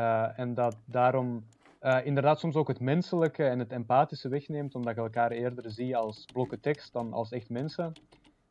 Eh, 0.00 0.38
en 0.38 0.54
dat 0.54 0.76
daarom 0.84 1.44
eh, 1.78 2.06
inderdaad 2.06 2.38
soms 2.38 2.54
ook 2.54 2.68
het 2.68 2.80
menselijke 2.80 3.44
en 3.44 3.58
het 3.58 3.72
empathische 3.72 4.28
wegneemt, 4.28 4.74
omdat 4.74 4.94
je 4.94 5.00
elkaar 5.00 5.30
eerder 5.30 5.70
ziet 5.70 5.94
als 5.94 6.24
blokken 6.32 6.60
tekst 6.60 6.92
dan 6.92 7.12
als 7.12 7.30
echt 7.30 7.48
mensen. 7.48 7.92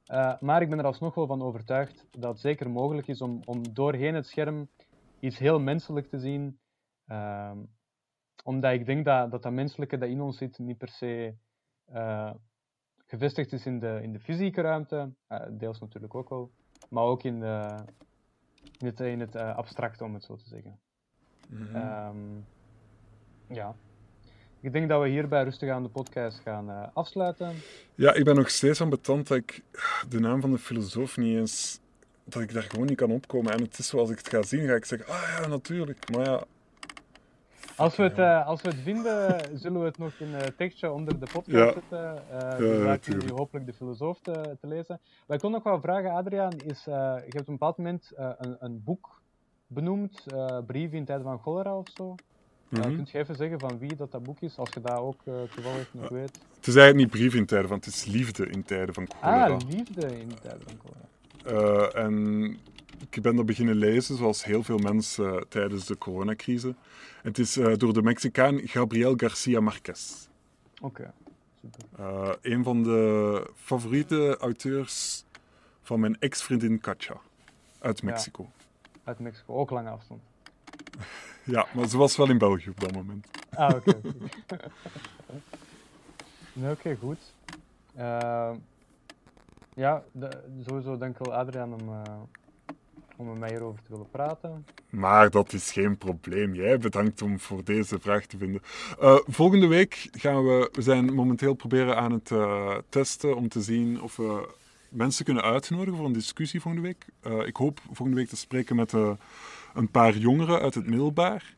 Eh, 0.06 0.40
maar 0.40 0.62
ik 0.62 0.70
ben 0.70 0.80
er 0.80 0.86
alsnog 0.86 1.16
wel 1.16 1.28
van 1.28 1.42
overtuigd 1.42 2.08
dat 2.12 2.32
het 2.32 2.40
zeker 2.40 2.70
mogelijk 2.70 3.08
is 3.08 3.22
om, 3.22 3.42
om 3.46 3.74
doorheen 3.74 4.16
het 4.16 4.28
scherm 4.28 4.70
iets 5.20 5.38
heel 5.38 5.60
menselijk 5.60 6.08
te 6.08 6.20
zien. 6.20 6.60
Ehm, 7.08 7.58
omdat 8.44 8.74
ik 8.74 8.86
denk 8.86 9.06
dat, 9.06 9.32
dat 9.32 9.52
menselijke 9.52 9.98
dat 9.98 10.10
in 10.10 10.22
ons 10.22 10.38
zit 10.38 10.60
niet 10.60 10.78
per 10.78 10.90
se 10.90 11.36
gevestigd 13.06 13.54
is 13.54 13.66
in 13.66 13.80
de, 13.80 14.00
in 14.02 14.14
de 14.14 14.20
fysieke 14.20 14.62
ruimte, 14.62 15.14
deels 15.52 15.80
natuurlijk 15.80 16.16
ook 16.16 16.30
wel, 16.30 16.52
maar 16.90 17.04
ook 17.04 17.24
in, 17.24 17.40
de, 17.40 17.84
in 18.78 18.86
het, 18.86 19.00
in 19.00 19.20
het 19.20 19.36
abstracte, 19.36 20.04
om 20.04 20.14
het 20.14 20.24
zo 20.24 20.36
te 20.36 20.48
zeggen. 20.48 20.80
Mhm. 21.50 21.76
Ehm, 21.76 22.16
ja. 23.48 23.76
Ik 24.62 24.74
denk 24.74 24.90
dat 24.90 25.02
we 25.02 25.08
hierbij 25.08 25.44
rustig 25.44 25.70
aan 25.70 25.84
de 25.84 25.90
podcast 25.90 26.40
gaan 26.40 26.70
eh, 26.70 26.84
afsluiten. 26.94 27.54
Ja, 27.96 28.14
ik 28.14 28.24
ben 28.24 28.36
nog 28.36 28.50
steeds 28.50 28.82
aan 28.82 28.90
betand 28.90 29.28
dat 29.28 29.38
ik 29.38 29.62
de 30.10 30.20
naam 30.20 30.42
van 30.42 30.52
de 30.52 30.58
filosoof 30.58 31.18
niet 31.18 31.38
eens... 31.38 31.80
Dat 32.24 32.42
ik 32.42 32.54
daar 32.54 32.64
gewoon 32.64 32.86
niet 32.86 32.98
kan 32.98 33.12
opkomen. 33.12 33.52
En 33.54 33.62
het 33.62 33.78
is 33.78 33.88
zoals 33.88 34.10
ik 34.10 34.18
het 34.18 34.30
ga 34.30 34.42
zien, 34.44 34.68
ga 34.68 34.74
ik 34.74 34.86
zeggen, 34.86 35.14
ah 35.14 35.40
ja, 35.42 35.48
natuurlijk. 35.48 36.10
Maar 36.16 36.26
ja... 36.26 36.44
Als 37.76 37.96
we, 37.96 38.04
het, 38.04 38.18
eh, 38.18 38.48
als 38.48 38.62
we 38.62 38.68
het 38.70 38.78
vinden, 38.84 39.40
zullen 39.62 39.80
we 39.80 39.86
het 39.86 39.98
nog 39.98 40.14
in 40.20 40.34
een 40.34 40.56
tekstje 40.56 40.92
onder 40.92 41.20
de 41.20 41.28
podcast 41.34 41.58
Ja. 41.58 41.74
zetten. 41.74 42.24
Uh, 42.62 42.84
ja, 42.86 42.98
jullie 43.02 43.34
hopelijk 43.34 43.66
de 43.66 43.74
filosoof 43.74 44.20
te, 44.22 44.58
te 44.62 44.68
lezen. 44.68 45.00
Wat 45.26 45.36
ik 45.36 45.42
kon 45.42 45.52
nog 45.52 45.64
wel 45.64 45.82
vragen, 45.82 46.12
Adriaan, 46.12 46.58
is, 46.66 46.88
eh, 46.88 46.94
je 46.94 47.22
hebt 47.30 47.40
op 47.40 47.48
een 47.48 47.54
bepaald 47.54 47.78
moment 47.78 48.12
eh, 48.12 48.30
een, 48.38 48.56
een 48.60 48.84
boek 48.84 49.19
benoemd, 49.70 50.26
eh 50.28 50.58
Brief 50.66 50.92
in 50.92 51.06
tijden 51.06 51.24
van 51.24 51.40
cholera 51.40 51.78
of 51.78 51.88
zo. 51.94 52.16
Mhm. 52.70 52.96
kunt 52.96 53.10
je 53.10 53.18
even 53.18 53.36
zeggen 53.36 53.60
van 53.60 53.78
wie 53.78 53.96
dat, 53.96 54.12
dat 54.12 54.24
boek 54.24 54.40
is, 54.40 54.58
als 54.58 54.70
je 54.74 54.82
dat 54.82 54.98
ook 54.98 55.22
eh, 55.26 55.34
toevallig 55.54 55.94
nog 55.94 56.10
weet? 56.10 56.40
Het 56.56 56.68
is 56.68 56.76
eigenlijk 56.76 56.96
niet 56.96 57.10
brief 57.10 57.34
in 57.34 57.46
tijden, 57.46 57.70
want 57.70 57.86
het 57.86 57.94
is 57.94 58.06
liefde 58.06 58.50
in 58.50 58.64
tijden 58.64 58.94
van 58.94 59.08
cholera. 59.20 59.48
Ah, 59.48 59.58
liefde 59.70 60.20
in 60.20 60.32
tijden 60.42 60.62
van 60.64 60.80
cholera. 60.80 61.88
En 61.92 62.58
ik 63.10 63.22
ben 63.22 63.36
dat 63.36 63.46
beginnen 63.46 63.76
lezen, 63.76 64.18
zoals 64.18 64.44
heel 64.44 64.64
veel 64.64 64.78
mensen 64.78 65.46
tijdens 65.50 65.86
de 65.86 65.98
coronacrisis. 65.98 66.74
Het 67.22 67.38
is 67.38 67.54
door 67.54 67.94
de 67.94 68.02
Mexicaan 68.02 68.60
Gabriel 68.64 69.14
Garcia 69.18 69.60
Marquez. 69.60 70.28
Oké, 70.82 71.14
super. 71.62 71.82
Eh, 71.98 72.32
een 72.42 72.64
van 72.64 72.84
de 72.84 73.52
favoriete 73.56 74.38
auteurs 74.38 75.24
van 75.82 76.00
mijn 76.00 76.20
ex-vriendin 76.20 76.80
Katja 76.80 77.22
uit 77.80 78.02
Ja. 78.04 78.18
Uit 79.10 79.20
Mexico, 79.20 79.54
ook 79.54 79.70
lange 79.70 79.90
afstand. 79.90 80.22
Ja. 81.44 81.66
maar 81.74 81.88
ze 81.88 81.98
was 81.98 82.18
wel 82.18 82.30
in 82.30 82.38
België 82.38 82.70
op 82.70 82.80
dat 82.80 82.92
moment. 82.94 83.28
Ah, 83.50 83.76
oké. 83.76 84.02
oké, 86.72 86.96
goed. 87.02 87.18
Ehm, 87.96 88.56
ja, 89.76 90.04
de- 90.12 90.44
sowieso 90.68 90.98
dank 90.98 91.18
wel 91.18 91.34
Adriaan 91.34 91.74
om, 91.74 91.90
eh, 91.90 92.14
om 93.16 93.28
met 93.28 93.38
mij 93.38 93.50
hierover 93.50 93.84
te 93.84 93.92
willen 93.92 94.10
praten. 94.10 94.66
Maar 94.90 95.30
dat 95.30 95.54
is 95.54 95.72
geen 95.72 95.98
probleem. 95.98 96.54
Jij 96.56 96.78
bedankt 96.78 97.22
om 97.22 97.40
voor 97.40 97.64
deze 97.64 98.00
vraag 98.00 98.26
te 98.26 98.38
vinden. 98.38 98.62
Eh, 99.00 99.18
volgende 99.28 99.68
week 99.68 100.08
gaan 100.12 100.44
we, 100.46 100.70
we 100.72 100.82
zijn 100.82 101.14
momenteel 101.14 101.54
proberen 101.54 101.98
aan 101.98 102.12
het 102.12 102.32
eh, 102.32 102.78
testen 102.90 103.36
om 103.36 103.48
te 103.50 103.62
zien 103.62 104.02
of 104.02 104.16
we 104.16 104.58
mensen 104.90 105.26
kunnen 105.26 105.44
uitnodigen 105.44 105.96
voor 105.96 106.06
een 106.06 106.14
discussie 106.14 106.62
volgende 106.62 106.88
week. 106.88 107.06
Eh, 107.20 107.48
ik 107.48 107.56
hoop 107.56 107.80
volgende 107.86 108.16
week 108.16 108.28
te 108.30 108.36
spreken 108.36 108.76
met 108.76 108.94
eh, 108.94 109.12
een 109.74 109.92
paar 109.92 110.18
jongeren 110.18 110.62
uit 110.62 110.76
het 110.76 110.88
middelbaar 110.88 111.56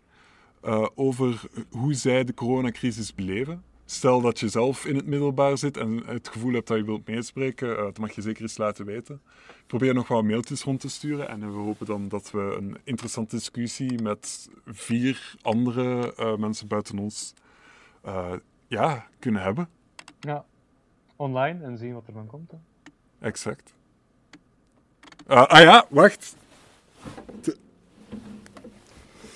eh, 0.61 0.87
over 0.95 1.41
hoe 1.69 1.93
zij 1.93 2.23
de 2.23 2.33
coronacrisis 2.33 3.15
beleven. 3.15 3.63
Stel 3.85 4.21
dat 4.21 4.39
je 4.39 4.49
zelf 4.49 4.85
in 4.85 4.95
het 4.95 5.05
middelbaar 5.05 5.57
zit 5.57 5.77
en 5.77 6.05
het 6.05 6.27
gevoel 6.27 6.53
hebt 6.53 6.67
dat 6.67 6.77
je 6.77 6.83
wilt 6.83 7.07
meespreken, 7.07 7.77
dat 7.77 7.97
mag 7.97 8.11
je 8.11 8.21
zeker 8.21 8.41
eens 8.41 8.57
laten 8.57 8.85
weten. 8.85 9.21
Ik 9.47 9.67
probeer 9.67 9.93
nog 9.93 10.07
wat 10.07 10.23
mailtjes 10.23 10.63
rond 10.63 10.79
te 10.79 10.89
sturen 10.89 11.27
en 11.27 11.39
we 11.39 11.59
hopen 11.59 11.85
dan 11.85 12.07
dat 12.07 12.31
we 12.31 12.55
een 12.57 12.77
interessante 12.83 13.35
discussie 13.35 14.01
met 14.01 14.49
vier 14.65 15.35
andere 15.41 16.13
mensen 16.37 16.67
buiten 16.67 16.99
ons 16.99 17.33
ja, 18.67 19.07
kunnen 19.19 19.41
hebben. 19.41 19.69
Ja, 20.19 20.45
online 21.15 21.63
en 21.63 21.77
zien 21.77 21.93
wat 21.93 22.07
er 22.07 22.13
van 22.13 22.27
komt. 22.27 22.53
Exact. 23.21 23.73
Eh, 25.27 25.45
ah 25.47 25.61
ja, 25.61 25.85
wacht. 25.89 26.35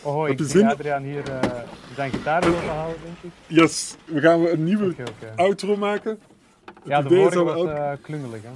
Oh, 0.03 0.21
Heb 0.23 0.31
ik 0.31 0.37
zie 0.37 0.47
zin? 0.47 0.65
Adriaan 0.67 1.03
hier 1.03 1.29
eh, 1.29 1.59
zijn 1.95 2.11
gitaar 2.11 2.41
willen 2.41 2.67
halen, 2.69 2.95
denk 3.03 3.17
ik. 3.21 3.31
Yes, 3.47 3.95
we 4.05 4.19
gaan 4.21 4.45
een 4.45 4.63
nieuwe 4.63 4.85
oké. 4.99 5.33
outro 5.35 5.75
maken. 5.77 6.19
Het 6.65 6.73
Ja, 6.83 7.01
de 7.01 7.15
vorige 7.15 7.43
was 7.43 7.55
elke- 7.55 7.71
eh, 7.71 7.91
klungelig, 8.01 8.41
hè. 8.43 8.49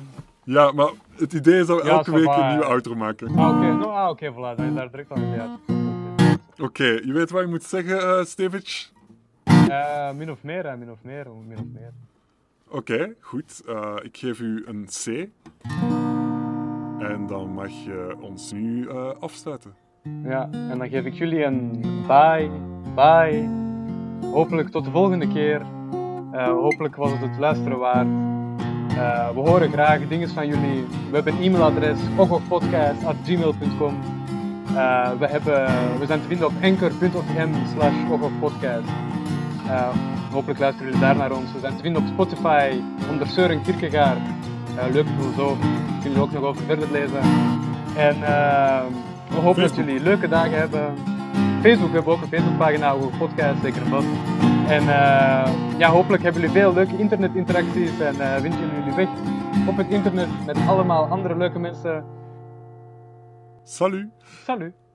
Ja, 0.43 0.71
maar 0.71 0.89
het 1.15 1.33
idee 1.33 1.59
is 1.59 1.65
dat 1.67 1.81
we 1.81 1.87
Ja, 1.87 1.91
elke 1.91 2.11
week 2.11 2.25
een 2.27 2.47
nieuwe 2.47 2.63
eh. 2.63 2.69
outro 2.69 2.95
maken. 2.95 3.37
Ah, 3.37 3.57
oké, 3.57 3.71
no, 3.73 3.85
ah, 3.89 4.09
oké, 4.09 4.31
voilà, 4.33 4.55
dan 4.57 4.65
is 4.65 4.73
daar 4.75 4.91
direct 4.91 5.11
idee 5.11 5.39
uit. 5.39 5.49
Oké, 6.59 6.83
je 6.85 7.11
weet 7.13 7.29
wat 7.29 7.41
je 7.41 7.47
moet 7.47 7.63
zeggen, 7.63 7.99
eh 8.01 8.25
Stevic? 8.25 8.89
Eh, 9.43 10.11
min 10.11 10.31
of 10.31 10.37
meer, 10.43 10.63
hè, 10.67 10.77
min 10.77 10.91
of 10.91 10.97
meer, 11.01 11.25
min 11.47 11.57
of 11.57 11.63
meer. 11.73 11.91
Oké, 12.71 13.15
goed. 13.19 13.61
Eh, 13.67 13.95
ik 14.01 14.17
geef 14.17 14.39
u 14.39 14.63
een 14.67 14.85
C. 14.85 15.05
En 16.99 17.27
dan 17.27 17.49
mag 17.53 17.69
je 17.69 18.15
ons 18.19 18.51
nu 18.51 18.87
eh, 18.87 19.09
afsluiten. 19.19 19.73
Ja, 20.23 20.49
en 20.51 20.77
dan 20.77 20.89
geef 20.89 21.05
ik 21.05 21.13
jullie 21.13 21.43
een 21.43 21.81
bye, 22.07 22.49
bye. 22.95 23.49
Hopelijk 24.31 24.69
tot 24.69 24.85
de 24.85 24.91
volgende 24.91 25.27
keer. 25.27 25.61
Eh, 26.31 26.47
hopelijk 26.47 26.95
was 26.95 27.11
het 27.11 27.21
het 27.21 27.37
luisteren 27.39 27.79
waard. 27.79 28.07
We 29.33 29.39
horen 29.39 29.71
graag 29.71 30.07
dingen 30.07 30.29
van 30.29 30.47
jullie. 30.47 30.85
We 31.09 31.15
hebben 31.15 31.33
een 31.33 31.41
e-mailadres, 31.41 31.99
ogochpodcast.gmail.com 32.17 33.93
Eh, 34.75 35.11
we, 35.19 35.27
hebben, 35.27 35.65
we 35.99 36.05
zijn 36.05 36.21
te 36.21 36.27
vinden 36.27 36.47
op 36.47 36.53
anchor.fm 36.61 37.49
slash 37.75 38.11
ogochpodcast. 38.11 38.87
Eh, 40.29 40.35
hopelijk 40.35 40.59
luisteren 40.59 40.91
jullie 40.91 41.05
daar 41.05 41.15
naar 41.15 41.31
ons. 41.31 41.51
We 41.53 41.59
zijn 41.59 41.75
te 41.75 41.81
vinden 41.81 42.01
op 42.01 42.07
Spotify 42.07 42.81
onder 43.09 43.27
Søren 43.27 43.61
Kierkegaard. 43.61 44.19
Eh, 44.77 44.93
leuke 44.93 45.09
filosoof. 45.19 45.57
Kunnen 45.59 46.01
jullie 46.03 46.21
ook 46.21 46.31
nog 46.31 46.43
over 46.43 46.63
verder 46.63 46.91
lezen. 46.91 47.21
En 47.95 48.23
eh, 48.23 48.85
we 49.29 49.35
hopen 49.35 49.61
dat 49.61 49.75
jullie 49.75 49.99
leuke 49.99 50.27
dagen 50.27 50.57
hebben. 50.57 50.93
Facebook, 51.61 51.89
we 51.89 51.95
hebben 51.95 52.13
ook 52.13 52.21
een 52.21 52.27
Facebookpagina, 52.27 52.91
Ogo 52.91 53.11
Podcast, 53.17 53.61
zeker 53.61 53.81
vast. 53.85 54.07
En 54.67 54.81
eh, 54.81 55.51
ja, 55.77 55.89
hopelijk 55.89 56.23
hebben 56.23 56.41
jullie 56.41 56.57
veel 56.57 56.73
leuke 56.73 56.97
internetinteracties 56.97 57.99
en 57.99 58.21
eh 58.21 58.41
vinden 58.41 58.59
jullie 58.59 58.75
jullie 58.75 58.95
weg 58.95 59.09
op 59.67 59.77
het 59.77 59.87
internet 59.89 60.27
met 60.45 60.57
allemaal 60.67 61.05
andere 61.05 61.37
leuke 61.37 61.59
mensen. 61.59 62.03
Salut! 63.63 64.07
Salut! 64.43 64.88